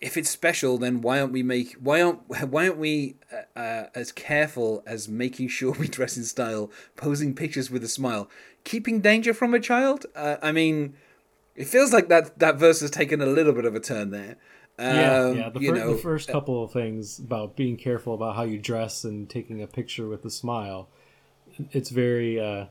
if 0.00 0.16
it's 0.16 0.30
special, 0.30 0.78
then 0.78 1.02
why 1.02 1.20
aren't 1.20 1.32
we 1.32 1.42
make 1.42 1.72
why 1.74 2.00
aren't 2.00 2.20
why 2.50 2.66
aren't 2.66 2.78
we 2.78 3.16
uh, 3.32 3.58
uh, 3.58 3.86
as 3.94 4.12
careful 4.12 4.82
as 4.86 5.08
making 5.08 5.48
sure 5.48 5.72
we 5.72 5.88
dress 5.88 6.16
in 6.16 6.24
style, 6.24 6.70
posing 6.96 7.34
pictures 7.34 7.70
with 7.70 7.84
a 7.84 7.88
smile, 7.88 8.28
keeping 8.64 9.00
danger 9.00 9.34
from 9.34 9.54
a 9.54 9.60
child? 9.60 10.06
Uh, 10.16 10.36
I 10.42 10.52
mean, 10.52 10.94
it 11.54 11.66
feels 11.66 11.92
like 11.92 12.08
that 12.08 12.38
that 12.38 12.56
verse 12.56 12.80
has 12.80 12.90
taken 12.90 13.20
a 13.20 13.26
little 13.26 13.52
bit 13.52 13.64
of 13.64 13.74
a 13.74 13.80
turn 13.80 14.10
there. 14.10 14.36
Yeah, 14.80 15.24
Um, 15.24 15.36
yeah. 15.36 15.48
The, 15.50 15.60
you 15.60 15.68
fir- 15.70 15.78
know, 15.78 15.90
uh, 15.90 15.92
the 15.92 15.98
first 15.98 16.28
couple 16.28 16.64
of 16.64 16.72
things 16.72 17.18
about 17.18 17.56
being 17.56 17.76
careful 17.76 18.14
about 18.14 18.36
how 18.36 18.42
you 18.42 18.58
dress 18.58 19.04
and 19.04 19.28
taking 19.28 19.62
a 19.62 19.66
picture 19.66 20.08
with 20.08 20.24
a 20.24 20.30
smile, 20.30 20.88
it's 21.72 21.90
very. 21.90 22.40
Uh, 22.40 22.66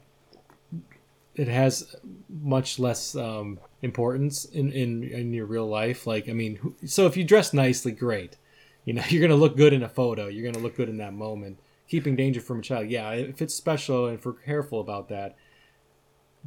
it 1.35 1.47
has 1.47 1.95
much 2.27 2.79
less 2.79 3.15
um, 3.15 3.59
importance 3.81 4.43
in, 4.43 4.71
in 4.73 5.03
in 5.03 5.33
your 5.33 5.45
real 5.45 5.67
life. 5.67 6.05
Like, 6.05 6.27
I 6.27 6.33
mean, 6.33 6.75
so 6.85 7.05
if 7.05 7.15
you 7.15 7.23
dress 7.23 7.53
nicely, 7.53 7.91
great. 7.91 8.35
You 8.85 8.93
know, 8.93 9.03
you're 9.09 9.21
gonna 9.21 9.39
look 9.39 9.55
good 9.55 9.71
in 9.73 9.83
a 9.83 9.89
photo. 9.89 10.27
You're 10.27 10.51
gonna 10.51 10.63
look 10.63 10.75
good 10.75 10.89
in 10.89 10.97
that 10.97 11.13
moment. 11.13 11.59
Keeping 11.87 12.15
danger 12.15 12.41
from 12.41 12.59
a 12.59 12.61
child, 12.61 12.89
yeah. 12.89 13.11
If 13.11 13.41
it's 13.41 13.55
special 13.55 14.07
and 14.07 14.19
if 14.19 14.25
we're 14.25 14.33
careful 14.33 14.79
about 14.79 15.09
that, 15.09 15.35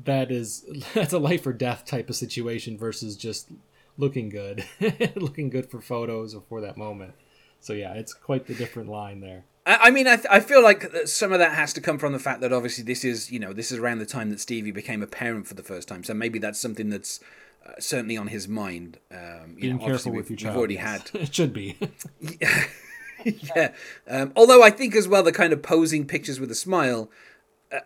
that 0.04 0.31
is 0.31 0.64
that's 0.95 1.12
a 1.12 1.19
life 1.19 1.47
or 1.47 1.52
death 1.52 1.85
type 1.85 2.11
of 2.11 2.16
situation 2.16 2.76
versus 2.76 3.16
just 3.16 3.50
looking 3.97 4.29
good 4.29 4.65
looking 5.17 5.51
good 5.51 5.71
for 5.71 5.81
photos 5.81 6.35
or 6.35 6.43
for 6.49 6.61
that 6.61 6.77
moment 6.77 7.15
so 7.61 7.73
yeah 7.73 7.93
it's 7.95 8.15
quite 8.15 8.47
the 8.47 8.55
different 8.55 8.89
line 8.89 9.21
there 9.21 9.45
I 9.65 9.93
mean, 9.93 10.09
I, 10.09 10.17
th- 10.17 10.27
I 10.29 10.41
feel 10.41 10.61
like 10.61 10.91
some 11.07 11.33
of 11.33 11.39
that 11.39 11.53
has 11.53 11.73
to 11.75 11.81
come 11.81 11.97
from 11.97 12.13
the 12.13 12.19
fact 12.19 12.41
that 12.41 12.53
obviously 12.53 12.83
this 12.83 13.05
is, 13.05 13.31
you 13.31 13.39
know, 13.39 13.53
this 13.53 13.71
is 13.71 13.79
around 13.79 14.01
the 14.01 14.07
time 14.07 14.31
that 14.31 14.41
Stevie 14.41 14.73
became 14.73 15.05
a 15.05 15.07
parent 15.07 15.47
for 15.47 15.55
the 15.55 15.63
first 15.63 15.87
time. 15.87 16.03
So 16.03 16.15
maybe 16.15 16.41
that's 16.41 16.59
something 16.59 16.91
that's 16.91 17.21
uh, 17.65 17.73
certainly 17.79 18.17
on 18.17 18.27
his 18.27 18.49
mind. 18.49 18.99
Um, 19.13 19.55
you 19.55 19.61
being 19.61 19.79
know, 19.79 19.87
careful 19.87 20.13
with 20.13 20.31
your 20.31 20.37
child 20.37 20.55
we've 20.55 20.59
already 20.59 20.77
had 20.77 21.11
it 21.15 21.33
should 21.33 21.53
be 21.53 21.79
yeah. 23.25 23.73
Um, 24.09 24.33
although 24.35 24.65
I 24.65 24.71
think 24.71 24.97
as 24.97 25.07
well 25.07 25.23
the 25.23 25.31
kind 25.31 25.53
of 25.53 25.63
posing 25.63 26.07
pictures 26.07 26.41
with 26.41 26.51
a 26.51 26.57
smile, 26.57 27.09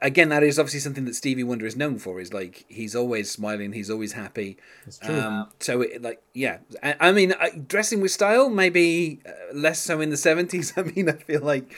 again, 0.00 0.28
that 0.30 0.42
is 0.42 0.58
obviously 0.58 0.80
something 0.80 1.04
that 1.04 1.14
Stevie 1.14 1.44
Wonder 1.44 1.66
is 1.66 1.76
known 1.76 1.98
for. 1.98 2.20
Is 2.20 2.32
like 2.32 2.64
he's 2.68 2.94
always 2.94 3.30
smiling, 3.30 3.72
he's 3.72 3.90
always 3.90 4.12
happy. 4.12 4.56
It's 4.86 4.98
true. 4.98 5.18
Um, 5.18 5.48
so 5.60 5.82
it, 5.82 6.02
like 6.02 6.22
yeah, 6.34 6.58
I, 6.82 6.96
I 7.00 7.12
mean, 7.12 7.32
uh, 7.32 7.48
dressing 7.66 8.00
with 8.00 8.10
style 8.10 8.48
maybe 8.48 9.20
uh, 9.26 9.54
less 9.54 9.80
so 9.80 10.00
in 10.00 10.10
the 10.10 10.16
seventies. 10.16 10.72
I 10.76 10.82
mean, 10.82 11.08
I 11.08 11.12
feel 11.12 11.42
like. 11.42 11.72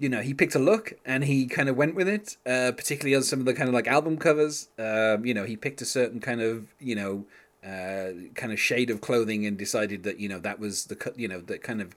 You 0.00 0.08
know, 0.08 0.20
he 0.20 0.32
picked 0.32 0.54
a 0.54 0.60
look 0.60 0.92
and 1.04 1.24
he 1.24 1.46
kind 1.46 1.68
of 1.68 1.74
went 1.74 1.96
with 1.96 2.06
it. 2.06 2.36
Uh, 2.46 2.70
particularly 2.70 3.16
on 3.16 3.24
some 3.24 3.40
of 3.40 3.46
the 3.46 3.52
kind 3.52 3.66
of 3.66 3.74
like 3.74 3.88
album 3.88 4.16
covers. 4.16 4.68
Um, 4.78 5.26
you 5.26 5.34
know, 5.34 5.42
he 5.42 5.56
picked 5.56 5.82
a 5.82 5.84
certain 5.84 6.20
kind 6.20 6.40
of 6.40 6.68
you 6.78 6.94
know 6.94 7.26
uh, 7.66 8.10
kind 8.36 8.52
of 8.52 8.60
shade 8.60 8.90
of 8.90 9.00
clothing 9.00 9.44
and 9.44 9.58
decided 9.58 10.04
that 10.04 10.20
you 10.20 10.28
know 10.28 10.38
that 10.38 10.60
was 10.60 10.84
the 10.84 11.12
you 11.16 11.26
know 11.26 11.40
that 11.40 11.62
kind 11.62 11.80
of 11.80 11.96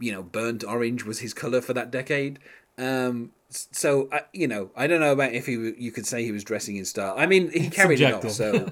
you 0.00 0.12
know 0.12 0.22
burnt 0.22 0.62
orange 0.62 1.04
was 1.04 1.20
his 1.20 1.32
color 1.32 1.60
for 1.60 1.72
that 1.72 1.90
decade 1.90 2.38
um 2.78 3.30
so 3.54 4.08
I, 4.12 4.22
you 4.32 4.48
know 4.48 4.70
i 4.76 4.86
don't 4.86 5.00
know 5.00 5.12
about 5.12 5.32
if 5.32 5.46
he 5.46 5.54
w- 5.54 5.76
you 5.78 5.92
could 5.92 6.06
say 6.06 6.24
he 6.24 6.32
was 6.32 6.44
dressing 6.44 6.76
in 6.76 6.84
style 6.84 7.14
i 7.16 7.26
mean 7.26 7.50
he 7.50 7.70
carried 7.70 8.00
it 8.00 8.14
off 8.14 8.30
so 8.30 8.70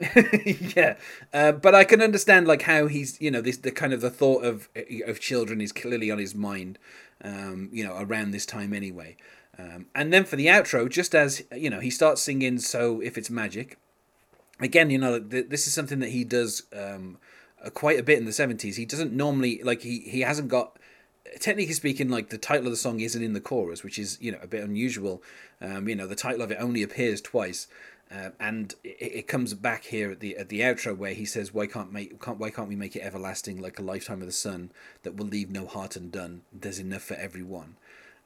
yeah 0.76 0.96
uh, 1.32 1.52
but 1.52 1.74
i 1.74 1.84
can 1.84 2.02
understand 2.02 2.48
like 2.48 2.62
how 2.62 2.86
he's 2.86 3.20
you 3.20 3.30
know 3.30 3.40
this 3.40 3.58
the 3.58 3.70
kind 3.70 3.92
of 3.92 4.00
the 4.00 4.10
thought 4.10 4.44
of 4.44 4.68
of 5.06 5.20
children 5.20 5.60
is 5.60 5.72
clearly 5.72 6.10
on 6.10 6.18
his 6.18 6.34
mind 6.34 6.78
um 7.22 7.68
you 7.72 7.84
know 7.84 7.96
around 7.98 8.32
this 8.32 8.44
time 8.44 8.72
anyway 8.72 9.16
um 9.58 9.86
and 9.94 10.12
then 10.12 10.24
for 10.24 10.36
the 10.36 10.46
outro 10.46 10.88
just 10.88 11.14
as 11.14 11.44
you 11.54 11.70
know 11.70 11.80
he 11.80 11.90
starts 11.90 12.20
singing 12.20 12.58
so 12.58 13.00
if 13.00 13.16
it's 13.16 13.30
magic 13.30 13.78
again, 14.60 14.90
you 14.90 14.98
know, 14.98 15.18
th- 15.20 15.48
this 15.48 15.66
is 15.66 15.74
something 15.74 15.98
that 16.00 16.10
he 16.10 16.24
does 16.24 16.62
um, 16.76 17.18
uh, 17.64 17.70
quite 17.70 17.98
a 17.98 18.02
bit 18.02 18.18
in 18.18 18.24
the 18.24 18.32
seventies. 18.32 18.76
He 18.76 18.84
doesn't 18.84 19.12
normally 19.12 19.60
like 19.62 19.82
he 19.82 20.00
he 20.00 20.20
hasn't 20.20 20.48
got. 20.48 20.78
Technically 21.40 21.74
speaking, 21.74 22.08
like 22.08 22.28
the 22.28 22.38
title 22.38 22.66
of 22.66 22.72
the 22.72 22.76
song 22.76 23.00
isn't 23.00 23.22
in 23.22 23.32
the 23.32 23.40
chorus, 23.40 23.82
which 23.82 23.98
is 23.98 24.18
you 24.20 24.30
know 24.30 24.38
a 24.42 24.46
bit 24.46 24.62
unusual. 24.62 25.22
Um, 25.60 25.88
you 25.88 25.96
know, 25.96 26.06
the 26.06 26.14
title 26.14 26.42
of 26.42 26.50
it 26.50 26.58
only 26.60 26.82
appears 26.82 27.20
twice, 27.20 27.66
uh, 28.10 28.30
and 28.38 28.74
it, 28.84 28.96
it 29.00 29.28
comes 29.28 29.54
back 29.54 29.84
here 29.84 30.10
at 30.10 30.20
the 30.20 30.36
at 30.36 30.48
the 30.48 30.60
outro 30.60 30.96
where 30.96 31.14
he 31.14 31.24
says, 31.24 31.54
"Why 31.54 31.66
can't 31.66 31.92
make 31.92 32.20
can't 32.20 32.38
why 32.38 32.50
can't 32.50 32.68
we 32.68 32.76
make 32.76 32.94
it 32.94 33.00
everlasting 33.00 33.60
like 33.60 33.78
a 33.78 33.82
lifetime 33.82 34.20
of 34.20 34.26
the 34.26 34.32
sun 34.32 34.70
that 35.02 35.16
will 35.16 35.26
leave 35.26 35.50
no 35.50 35.66
heart 35.66 35.96
undone? 35.96 36.42
There's 36.52 36.78
enough 36.78 37.02
for 37.02 37.14
everyone." 37.14 37.76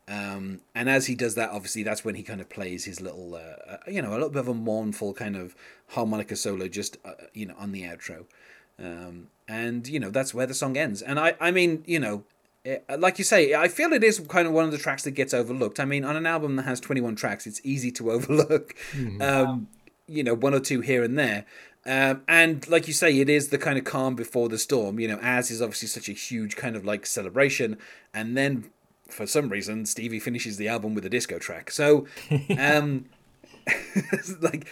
Um, 0.09 0.62
and 0.75 0.88
as 0.88 1.07
he 1.07 1.14
does 1.14 1.35
that, 1.35 1.50
obviously, 1.50 1.83
that's 1.83 2.05
when 2.05 2.14
he 2.14 2.23
kind 2.23 2.40
of 2.40 2.49
plays 2.49 2.87
his 2.87 3.00
little, 3.00 3.35
uh, 3.35 3.73
uh, 3.73 3.76
you 3.87 4.00
know, 4.00 4.11
a 4.11 4.14
little 4.14 4.31
bit 4.31 4.40
of 4.40 4.49
a 4.49 4.55
mournful 4.55 5.12
kind 5.12 5.37
of 5.37 5.55
harmonica 5.88 6.35
solo, 6.35 6.67
just 6.67 6.97
uh, 7.05 7.12
you 7.35 7.45
know, 7.45 7.55
on 7.59 7.73
the 7.73 7.83
outro. 7.83 8.25
Um, 8.78 9.28
and 9.47 9.87
you 9.87 10.00
know, 10.00 10.11
that's 10.11 10.33
where 10.33 10.47
the 10.47 10.55
song 10.55 10.76
ends. 10.76 11.02
And 11.02 11.21
I, 11.21 11.35
I 11.40 11.50
mean, 11.50 11.85
you 11.87 11.99
know, 11.99 12.25
it, 12.64 12.84
like 12.98 13.18
you 13.18 13.24
say, 13.24 13.54
I 13.54 13.68
feel 13.68 13.92
it 13.92 14.04
is 14.04 14.20
kind 14.28 14.46
of 14.46 14.52
one 14.52 14.64
of 14.64 14.72
the 14.72 14.78
tracks 14.78 15.04
that 15.04 15.12
gets 15.12 15.32
overlooked. 15.32 15.80
I 15.80 15.84
mean, 15.84 16.04
on 16.04 16.16
an 16.16 16.26
album 16.26 16.56
that 16.56 16.64
has 16.64 16.80
twenty 16.80 17.00
one 17.00 17.16
tracks, 17.16 17.46
it's 17.46 17.60
easy 17.64 17.90
to 17.92 18.10
overlook, 18.12 18.74
mm-hmm. 18.92 19.22
um, 19.22 19.68
you 20.06 20.22
know, 20.22 20.34
one 20.34 20.54
or 20.54 20.60
two 20.60 20.80
here 20.80 21.02
and 21.02 21.18
there. 21.18 21.44
Um, 21.86 22.22
and 22.28 22.68
like 22.68 22.86
you 22.86 22.92
say, 22.92 23.18
it 23.18 23.30
is 23.30 23.48
the 23.48 23.58
kind 23.58 23.78
of 23.78 23.84
calm 23.84 24.14
before 24.14 24.48
the 24.48 24.58
storm. 24.58 25.00
You 25.00 25.08
know, 25.08 25.18
as 25.22 25.50
is 25.50 25.62
obviously 25.62 25.88
such 25.88 26.08
a 26.08 26.12
huge 26.12 26.56
kind 26.56 26.76
of 26.76 26.84
like 26.84 27.06
celebration, 27.06 27.78
and 28.12 28.36
then 28.36 28.70
for 29.08 29.26
some 29.26 29.48
reason, 29.48 29.86
Stevie 29.86 30.20
finishes 30.20 30.56
the 30.56 30.68
album 30.68 30.94
with 30.94 31.04
a 31.04 31.08
disco 31.08 31.38
track. 31.38 31.70
So, 31.70 32.06
um, 32.58 33.06
like, 34.40 34.66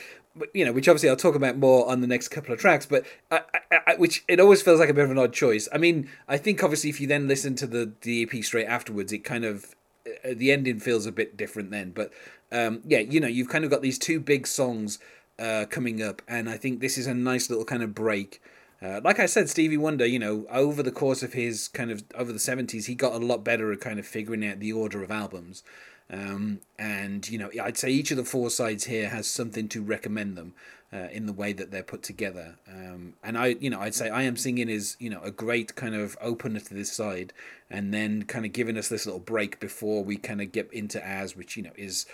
you 0.55 0.65
know, 0.65 0.73
which 0.73 0.89
obviously 0.89 1.09
I'll 1.09 1.17
talk 1.17 1.35
about 1.35 1.57
more 1.57 1.89
on 1.89 2.01
the 2.01 2.07
next 2.07 2.29
couple 2.29 2.53
of 2.53 2.61
tracks, 2.61 2.87
but 2.87 3.05
I, 3.31 3.41
I, 3.55 3.79
I, 3.87 3.95
which 3.97 4.25
it 4.29 4.41
always 4.41 4.63
feels 4.63 4.81
like 4.81 4.89
a 4.89 4.95
bit 4.95 5.05
of 5.05 5.11
an 5.11 5.19
odd 5.19 5.33
choice. 5.33 5.69
I 5.73 5.79
mean, 5.79 6.09
I 6.29 6.37
think 6.37 6.63
obviously 6.63 6.91
if 6.91 7.01
you 7.01 7.07
then 7.07 7.29
listen 7.29 7.55
to 7.57 7.67
the, 7.67 7.93
the 8.03 8.23
EP 8.23 8.45
straight 8.45 8.67
afterwards, 8.67 9.13
it 9.13 9.19
kind 9.19 9.45
of 9.45 9.75
uh, 10.07 10.35
the 10.35 10.53
ending 10.53 10.81
feels 10.81 11.07
a 11.07 11.13
bit 11.13 11.37
different 11.37 11.71
then. 11.71 11.91
But 11.91 12.13
um, 12.53 12.83
yeah, 12.87 13.01
you 13.01 13.21
know, 13.21 13.29
you've 13.29 13.49
kind 13.49 13.65
of 13.65 13.71
got 13.71 13.83
these 13.83 13.99
two 13.99 14.21
big 14.21 14.47
songs 14.47 14.99
uh, 15.39 15.67
coming 15.69 16.03
up, 16.03 16.23
and 16.29 16.49
I 16.49 16.57
think 16.57 16.81
this 16.81 16.97
is 16.99 17.07
a 17.07 17.15
nice 17.15 17.51
little 17.51 17.65
kind 17.65 17.83
of 17.83 17.95
break 17.95 18.41
uh, 18.83 19.01
like 19.03 19.19
I 19.19 19.27
said, 19.27 19.49
Stevie 19.49 19.79
Wonder, 19.79 20.05
you 20.05 20.19
know, 20.19 20.47
over 20.51 20.83
the 20.83 20.93
course 20.93 21.23
of 21.23 21.33
his 21.33 21.69
kind 21.69 21.91
of 21.91 22.05
over 22.15 22.33
the 22.33 22.39
seventies, 22.39 22.87
he 22.87 22.95
got 22.95 23.15
a 23.15 23.25
lot 23.25 23.43
better 23.43 23.73
at 23.73 23.81
kind 23.81 23.99
of 23.99 24.07
figuring 24.07 24.47
out 24.47 24.61
the 24.61 24.73
order 24.73 25.03
of 25.03 25.11
albums. 25.11 25.63
Um, 26.11 26.61
and 26.79 27.29
you 27.29 27.39
know, 27.39 27.51
I'd 27.63 27.77
say 27.77 27.91
each 27.91 28.11
of 28.11 28.17
the 28.17 28.25
four 28.25 28.51
sides 28.51 28.85
here 28.85 29.09
has 29.09 29.27
something 29.27 29.69
to 29.69 29.83
recommend 29.83 30.37
them 30.37 30.55
uh, 30.93 31.09
in 31.11 31.27
the 31.27 31.33
way 31.33 31.53
that 31.53 31.71
they're 31.71 31.83
put 31.83 32.03
together. 32.03 32.57
Um, 32.69 33.15
and 33.23 33.37
I, 33.37 33.57
you 33.61 33.71
know, 33.71 33.81
I'd 33.81 33.95
say 33.95 34.09
I 34.09 34.23
am 34.23 34.37
singing 34.37 34.69
is 34.69 34.97
you 35.01 35.11
know 35.11 35.21
a 35.23 35.31
great 35.31 35.75
kind 35.75 35.95
of 35.95 36.17
opener 36.21 36.61
to 36.61 36.75
this 36.75 36.93
side, 36.93 37.33
and 37.69 37.93
then 37.93 38.23
kind 38.25 38.45
of 38.45 38.53
giving 38.53 38.77
us 38.79 38.89
this 38.89 39.07
little 39.07 39.21
break 39.21 39.59
before 39.59 40.05
we 40.05 40.17
kind 40.17 40.41
of 40.41 40.53
get 40.53 40.73
into 40.73 41.05
as, 41.05 41.37
which 41.37 41.57
you 41.57 41.63
know 41.63 41.73
is 41.77 42.07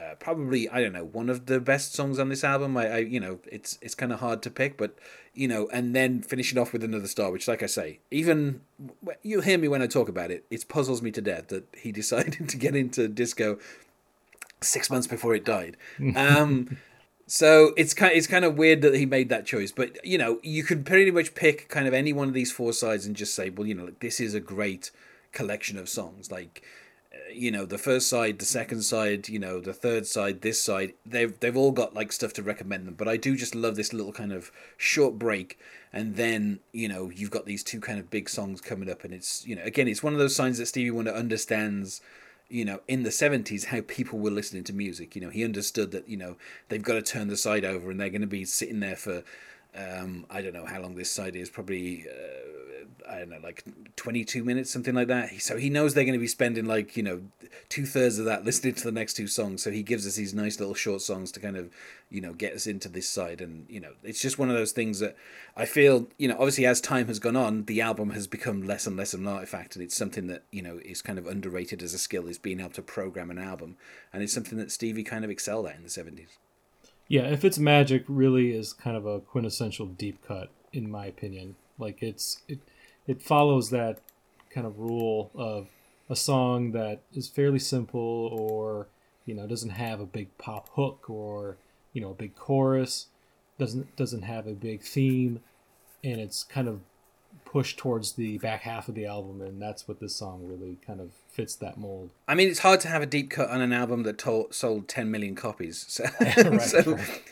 uh, 0.00 0.14
probably 0.14 0.68
I 0.68 0.80
don't 0.80 0.92
know 0.92 1.04
one 1.04 1.28
of 1.28 1.46
the 1.46 1.60
best 1.60 1.94
songs 1.94 2.18
on 2.18 2.28
this 2.28 2.44
album. 2.44 2.76
I, 2.76 2.88
I 2.88 2.98
you 2.98 3.20
know 3.20 3.40
it's 3.50 3.78
it's 3.82 3.94
kind 3.94 4.12
of 4.12 4.20
hard 4.20 4.42
to 4.42 4.50
pick, 4.50 4.76
but 4.76 4.96
you 5.34 5.48
know, 5.48 5.68
and 5.72 5.94
then 5.94 6.22
finishing 6.22 6.58
off 6.58 6.72
with 6.72 6.82
another 6.82 7.06
star, 7.06 7.30
which, 7.30 7.46
like 7.46 7.62
I 7.62 7.66
say, 7.66 8.00
even 8.10 8.62
you'll 9.22 9.42
hear 9.42 9.58
me 9.58 9.68
when 9.68 9.82
I 9.82 9.86
talk 9.86 10.08
about 10.08 10.30
it. 10.30 10.44
It 10.50 10.68
puzzles 10.68 11.02
me 11.02 11.10
to 11.12 11.20
death 11.20 11.48
that 11.48 11.64
he 11.76 11.92
decided 12.00 12.48
to 12.48 12.56
get 12.56 12.74
into 12.74 13.08
disco 13.08 13.58
six 14.60 14.90
months 14.90 15.06
before 15.06 15.34
it 15.34 15.44
died. 15.44 15.76
Um, 16.16 16.78
so 17.26 17.74
it's 17.76 17.94
kind 17.94 18.12
it's 18.12 18.26
kind 18.26 18.44
of 18.44 18.58
weird 18.58 18.82
that 18.82 18.96
he 18.96 19.06
made 19.06 19.28
that 19.28 19.46
choice, 19.46 19.70
but 19.70 20.04
you 20.04 20.18
know, 20.18 20.40
you 20.42 20.64
can 20.64 20.82
pretty 20.82 21.12
much 21.12 21.36
pick 21.36 21.68
kind 21.68 21.86
of 21.86 21.94
any 21.94 22.12
one 22.12 22.26
of 22.26 22.34
these 22.34 22.50
four 22.50 22.72
sides 22.72 23.06
and 23.06 23.14
just 23.14 23.34
say, 23.34 23.50
well, 23.50 23.68
you 23.68 23.74
know, 23.74 23.84
like, 23.84 24.00
this 24.00 24.18
is 24.18 24.34
a 24.34 24.40
great 24.40 24.90
collection 25.30 25.78
of 25.78 25.88
songs, 25.88 26.32
like 26.32 26.62
you 27.32 27.50
know 27.50 27.64
the 27.64 27.78
first 27.78 28.08
side 28.08 28.38
the 28.38 28.44
second 28.44 28.82
side 28.82 29.28
you 29.28 29.38
know 29.38 29.60
the 29.60 29.72
third 29.72 30.06
side 30.06 30.42
this 30.42 30.60
side 30.60 30.92
they've 31.06 31.38
they've 31.40 31.56
all 31.56 31.72
got 31.72 31.94
like 31.94 32.12
stuff 32.12 32.32
to 32.34 32.42
recommend 32.42 32.86
them. 32.86 32.94
But 32.94 33.08
i 33.08 33.16
do 33.16 33.36
just 33.36 33.54
love 33.54 33.76
this 33.76 33.92
little 33.92 34.12
kind 34.12 34.32
of 34.32 34.50
short 34.76 35.18
break 35.18 35.58
and 35.92 36.16
then 36.16 36.60
you 36.72 36.88
know 36.88 37.10
you've 37.10 37.30
got 37.30 37.46
these 37.46 37.62
two 37.62 37.80
kind 37.80 37.98
of 37.98 38.10
big 38.10 38.28
songs 38.28 38.60
coming 38.60 38.90
up 38.90 39.04
and 39.04 39.12
it's 39.14 39.46
you 39.46 39.56
know 39.56 39.62
again 39.62 39.88
it's 39.88 40.02
one 40.02 40.12
of 40.12 40.18
those 40.18 40.36
signs 40.36 40.58
that 40.58 40.66
stevie 40.66 40.90
wonder 40.90 41.12
understands 41.12 42.00
you 42.50 42.64
know 42.64 42.80
in 42.88 43.04
the 43.04 43.10
70s 43.10 43.66
how 43.66 43.80
people 43.86 44.18
were 44.18 44.30
listening 44.30 44.64
to 44.64 44.72
music. 44.72 45.14
You 45.14 45.22
know 45.22 45.30
he 45.30 45.44
understood 45.44 45.92
that 45.92 46.08
you 46.08 46.16
know 46.16 46.36
they've 46.68 46.82
got 46.82 46.94
to 46.94 47.02
turn 47.02 47.28
the 47.28 47.36
side 47.36 47.64
over 47.64 47.90
and 47.90 47.98
they're 47.98 48.10
going 48.10 48.20
to 48.20 48.26
be 48.26 48.44
sitting 48.44 48.80
there 48.80 48.96
for 48.96 49.22
um, 49.74 50.26
I 50.30 50.42
don't 50.42 50.54
know 50.54 50.66
how 50.66 50.80
long 50.80 50.94
this 50.94 51.10
side 51.10 51.36
is, 51.36 51.50
probably 51.50 52.06
uh, 52.08 52.40
I 53.10 53.18
don't 53.18 53.30
know, 53.30 53.40
like 53.42 53.64
22 53.96 54.44
minutes, 54.44 54.70
something 54.70 54.94
like 54.94 55.08
that. 55.08 55.40
So 55.40 55.56
he 55.56 55.68
knows 55.68 55.94
they're 55.94 56.04
going 56.04 56.12
to 56.14 56.20
be 56.20 56.26
spending 56.26 56.66
like, 56.66 56.96
you 56.96 57.02
know, 57.02 57.22
two 57.68 57.84
thirds 57.84 58.18
of 58.18 58.24
that 58.26 58.44
listening 58.44 58.74
to 58.74 58.84
the 58.84 58.92
next 58.92 59.14
two 59.14 59.26
songs. 59.26 59.62
So 59.62 59.70
he 59.70 59.82
gives 59.82 60.06
us 60.06 60.16
these 60.16 60.32
nice 60.32 60.60
little 60.60 60.74
short 60.74 61.02
songs 61.02 61.32
to 61.32 61.40
kind 61.40 61.56
of, 61.56 61.70
you 62.08 62.20
know, 62.20 62.32
get 62.32 62.54
us 62.54 62.66
into 62.66 62.88
this 62.88 63.08
side. 63.08 63.40
And, 63.40 63.66
you 63.68 63.80
know, 63.80 63.92
it's 64.02 64.20
just 64.20 64.38
one 64.38 64.48
of 64.48 64.56
those 64.56 64.72
things 64.72 65.00
that 65.00 65.16
I 65.56 65.64
feel, 65.64 66.08
you 66.18 66.28
know, 66.28 66.34
obviously 66.34 66.66
as 66.66 66.80
time 66.80 67.08
has 67.08 67.18
gone 67.18 67.36
on, 67.36 67.64
the 67.64 67.80
album 67.80 68.10
has 68.10 68.26
become 68.26 68.62
less 68.62 68.86
and 68.86 68.96
less 68.96 69.14
of 69.14 69.20
an 69.20 69.26
artifact. 69.26 69.74
And 69.74 69.84
it's 69.84 69.96
something 69.96 70.26
that, 70.28 70.44
you 70.50 70.62
know, 70.62 70.78
is 70.84 71.02
kind 71.02 71.18
of 71.18 71.26
underrated 71.26 71.82
as 71.82 71.94
a 71.94 71.98
skill, 71.98 72.26
is 72.26 72.38
being 72.38 72.60
able 72.60 72.70
to 72.70 72.82
program 72.82 73.30
an 73.30 73.38
album. 73.38 73.76
And 74.12 74.22
it's 74.22 74.32
something 74.32 74.58
that 74.58 74.70
Stevie 74.70 75.04
kind 75.04 75.24
of 75.24 75.30
excelled 75.30 75.66
at 75.66 75.76
in 75.76 75.82
the 75.82 75.88
70s. 75.88 76.38
Yeah, 77.10 77.22
if 77.22 77.44
it's 77.44 77.58
magic, 77.58 78.04
really 78.06 78.52
is 78.52 78.72
kind 78.72 78.96
of 78.96 79.04
a 79.04 79.18
quintessential 79.18 79.86
deep 79.86 80.24
cut, 80.24 80.48
in 80.72 80.88
my 80.88 81.06
opinion. 81.06 81.56
Like 81.76 82.04
it's 82.04 82.42
it, 82.46 82.60
it 83.08 83.20
follows 83.20 83.70
that 83.70 83.98
kind 84.48 84.64
of 84.64 84.78
rule 84.78 85.32
of 85.34 85.66
a 86.08 86.14
song 86.14 86.70
that 86.70 87.00
is 87.12 87.26
fairly 87.26 87.58
simple 87.58 88.28
or 88.30 88.86
you 89.26 89.34
know 89.34 89.48
doesn't 89.48 89.70
have 89.70 89.98
a 89.98 90.06
big 90.06 90.38
pop 90.38 90.68
hook 90.76 91.10
or 91.10 91.56
you 91.92 92.00
know 92.00 92.10
a 92.10 92.14
big 92.14 92.36
chorus 92.36 93.06
doesn't 93.58 93.96
doesn't 93.96 94.22
have 94.22 94.46
a 94.46 94.52
big 94.52 94.82
theme 94.82 95.40
and 96.04 96.20
it's 96.20 96.44
kind 96.44 96.68
of 96.68 96.80
pushed 97.50 97.78
towards 97.78 98.12
the 98.12 98.38
back 98.38 98.62
half 98.62 98.88
of 98.88 98.94
the 98.94 99.04
album 99.04 99.42
and 99.42 99.60
that's 99.60 99.88
what 99.88 99.98
this 99.98 100.14
song 100.14 100.40
really 100.44 100.78
kind 100.86 101.00
of 101.00 101.10
fits 101.28 101.56
that 101.56 101.76
mold 101.76 102.10
i 102.28 102.34
mean 102.34 102.48
it's 102.48 102.60
hard 102.60 102.78
to 102.78 102.86
have 102.86 103.02
a 103.02 103.06
deep 103.06 103.28
cut 103.28 103.50
on 103.50 103.60
an 103.60 103.72
album 103.72 104.04
that 104.04 104.16
told, 104.16 104.54
sold 104.54 104.86
10 104.86 105.10
million 105.10 105.34
copies 105.34 105.84
so, 105.88 106.04
right, 106.20 106.62
so 106.62 106.92
right. 106.92 107.22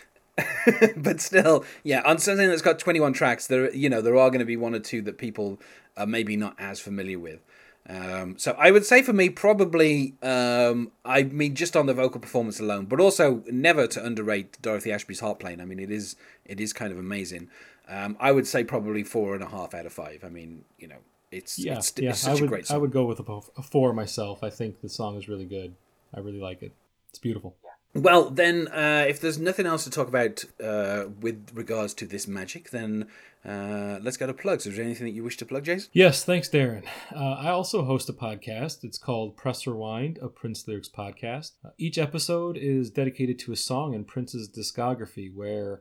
but 0.97 1.21
still, 1.21 1.65
yeah, 1.83 2.01
on 2.05 2.19
something 2.19 2.49
that's 2.49 2.63
got 2.63 2.79
21 2.79 3.13
tracks, 3.13 3.49
there 3.49 3.75
you 3.75 3.89
know 3.89 4.01
there 4.01 4.17
are 4.17 4.31
going 4.31 4.39
to 4.39 4.45
be 4.45 4.57
one 4.57 4.73
or 4.73 4.79
two 4.79 5.03
that 5.03 5.19
people 5.19 5.59
are 5.97 6.07
maybe 6.07 6.37
not 6.37 6.55
as 6.61 6.79
familiar 6.79 7.19
with. 7.19 7.41
Um, 7.89 8.37
so 8.37 8.55
I 8.59 8.71
would 8.71 8.85
say 8.85 9.03
for 9.03 9.15
me, 9.15 9.31
probably, 9.31 10.15
um, 10.23 10.93
I 11.07 11.23
mean, 11.23 11.55
just 11.55 11.75
on 11.75 11.87
the 11.87 11.95
vocal 11.95 12.21
performance 12.21 12.61
alone, 12.61 12.85
but 12.85 13.01
also 13.01 13.43
never 13.51 13.87
to 13.87 14.05
underrate 14.05 14.61
Dorothy 14.61 14.93
Ashby's 14.93 15.21
harp 15.21 15.41
playing. 15.41 15.61
I 15.61 15.65
mean, 15.65 15.79
it 15.79 15.91
is 15.91 16.15
it 16.45 16.61
is 16.61 16.73
kind 16.73 16.93
of 16.93 16.99
amazing. 16.99 17.49
Um, 17.89 18.17
I 18.21 18.33
would 18.33 18.47
say 18.47 18.65
probably 18.65 19.03
four 19.03 19.35
and 19.35 19.43
a 19.43 19.49
half 19.49 19.75
out 19.75 19.87
of 19.87 19.93
five. 19.93 20.25
I 20.25 20.29
mean, 20.29 20.65
you 20.79 20.89
know, 20.89 20.99
it's 21.31 21.59
yeah, 21.59 21.79
it's, 21.79 21.93
yeah. 21.97 22.11
It's 22.11 22.21
such 22.21 22.31
I 22.31 22.35
would, 22.35 22.45
a 22.45 22.47
great 22.47 22.67
song. 22.67 22.75
I 22.77 22.79
would 22.79 22.93
go 22.93 23.05
with 23.05 23.21
a, 23.21 23.41
a 23.57 23.63
four 23.63 23.93
myself. 23.93 24.43
I 24.43 24.51
think 24.51 24.81
the 24.81 24.89
song 24.89 25.17
is 25.17 25.29
really 25.29 25.47
good. 25.47 25.75
I 26.15 26.21
really 26.21 26.41
like 26.41 26.63
it. 26.63 26.73
It's 27.11 27.19
beautiful. 27.19 27.57
Well, 27.95 28.29
then, 28.29 28.69
uh, 28.69 29.07
if 29.09 29.21
there's 29.21 29.39
nothing 29.39 29.65
else 29.67 29.85
to 29.85 29.91
talk 29.91 30.09
about 30.09 30.45
uh, 30.63 31.07
with 31.21 31.51
regards 31.55 31.95
to 31.95 32.07
this 32.07 32.29
magic, 32.29 32.71
then 32.71 33.09
uh, 33.47 33.99
let's 34.03 34.19
go 34.19 34.27
to 34.27 34.35
plugs. 34.35 34.67
Is 34.67 34.77
there 34.77 34.85
anything 34.85 35.07
that 35.07 35.13
you 35.15 35.25
wish 35.25 35.39
to 35.39 35.47
plug, 35.47 35.65
Jason? 35.65 35.89
Yes, 35.95 36.23
thanks, 36.23 36.51
Darren. 36.51 36.85
Uh, 37.15 37.33
I 37.33 37.49
also 37.49 37.85
host 37.85 38.09
a 38.11 38.13
podcast. 38.13 38.85
It's 38.85 38.99
called 38.99 39.37
Press 39.37 39.67
Rewind, 39.67 40.19
a 40.21 40.29
Prince 40.29 40.69
Lyrics 40.69 40.89
podcast. 40.89 41.53
Uh, 41.65 41.71
each 41.79 41.97
episode 41.97 42.59
is 42.59 42.91
dedicated 42.91 43.39
to 43.41 43.53
a 43.53 43.57
song 43.57 43.95
in 43.95 44.05
Prince's 44.05 44.51
discography, 44.51 45.35
where 45.35 45.81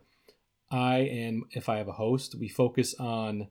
I 0.69 0.97
and 0.99 1.43
if 1.51 1.69
I 1.69 1.77
have 1.77 1.87
a 1.87 1.93
host, 1.93 2.35
we 2.35 2.47
focus 2.49 2.93
on 2.99 3.47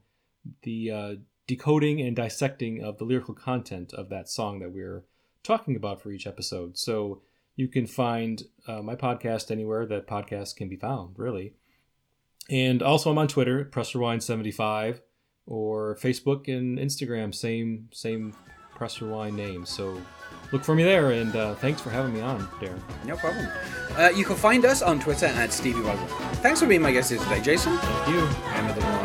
the 0.62 0.90
uh, 0.90 1.14
decoding 1.46 2.00
and 2.00 2.14
dissecting 2.14 2.82
of 2.82 2.98
the 2.98 3.04
lyrical 3.04 3.34
content 3.34 3.92
of 3.94 4.08
that 4.10 4.28
song 4.28 4.58
that 4.60 4.72
we're 4.72 5.04
talking 5.42 5.76
about 5.76 6.00
for 6.02 6.10
each 6.10 6.26
episode. 6.26 6.76
So 6.76 7.22
you 7.54 7.68
can 7.68 7.86
find 7.86 8.42
uh, 8.66 8.82
my 8.82 8.94
podcast 8.94 9.50
anywhere 9.50 9.86
that 9.86 10.06
podcasts 10.06 10.54
can 10.54 10.68
be 10.68 10.76
found, 10.76 11.18
really. 11.18 11.54
And 12.50 12.82
also, 12.82 13.10
I'm 13.10 13.18
on 13.18 13.28
Twitter, 13.28 13.64
Press 13.64 13.94
Rewind 13.94 14.22
75 14.22 15.00
or 15.46 15.96
Facebook 15.96 16.48
and 16.48 16.78
Instagram, 16.78 17.34
same 17.34 17.88
same 17.92 18.34
Press 18.76 19.00
Rewind 19.00 19.36
name. 19.36 19.66
So 19.66 20.00
look 20.52 20.62
for 20.62 20.74
me 20.74 20.84
there, 20.84 21.10
and 21.10 21.34
uh, 21.34 21.54
thanks 21.56 21.80
for 21.80 21.90
having 21.90 22.14
me 22.14 22.20
on, 22.20 22.40
Darren. 22.60 22.80
No 23.04 23.16
problem. 23.16 23.48
Uh, 23.96 24.10
you 24.14 24.24
can 24.24 24.36
find 24.36 24.64
us 24.64 24.82
on 24.82 25.00
Twitter 25.00 25.26
at 25.26 25.52
Stevie 25.52 25.82
Thanks 26.42 26.60
for 26.60 26.66
being 26.66 26.82
my 26.82 26.92
guest 26.92 27.10
here 27.10 27.18
today, 27.18 27.40
Jason. 27.40 27.76
Thank 27.78 28.08
you. 28.08 28.95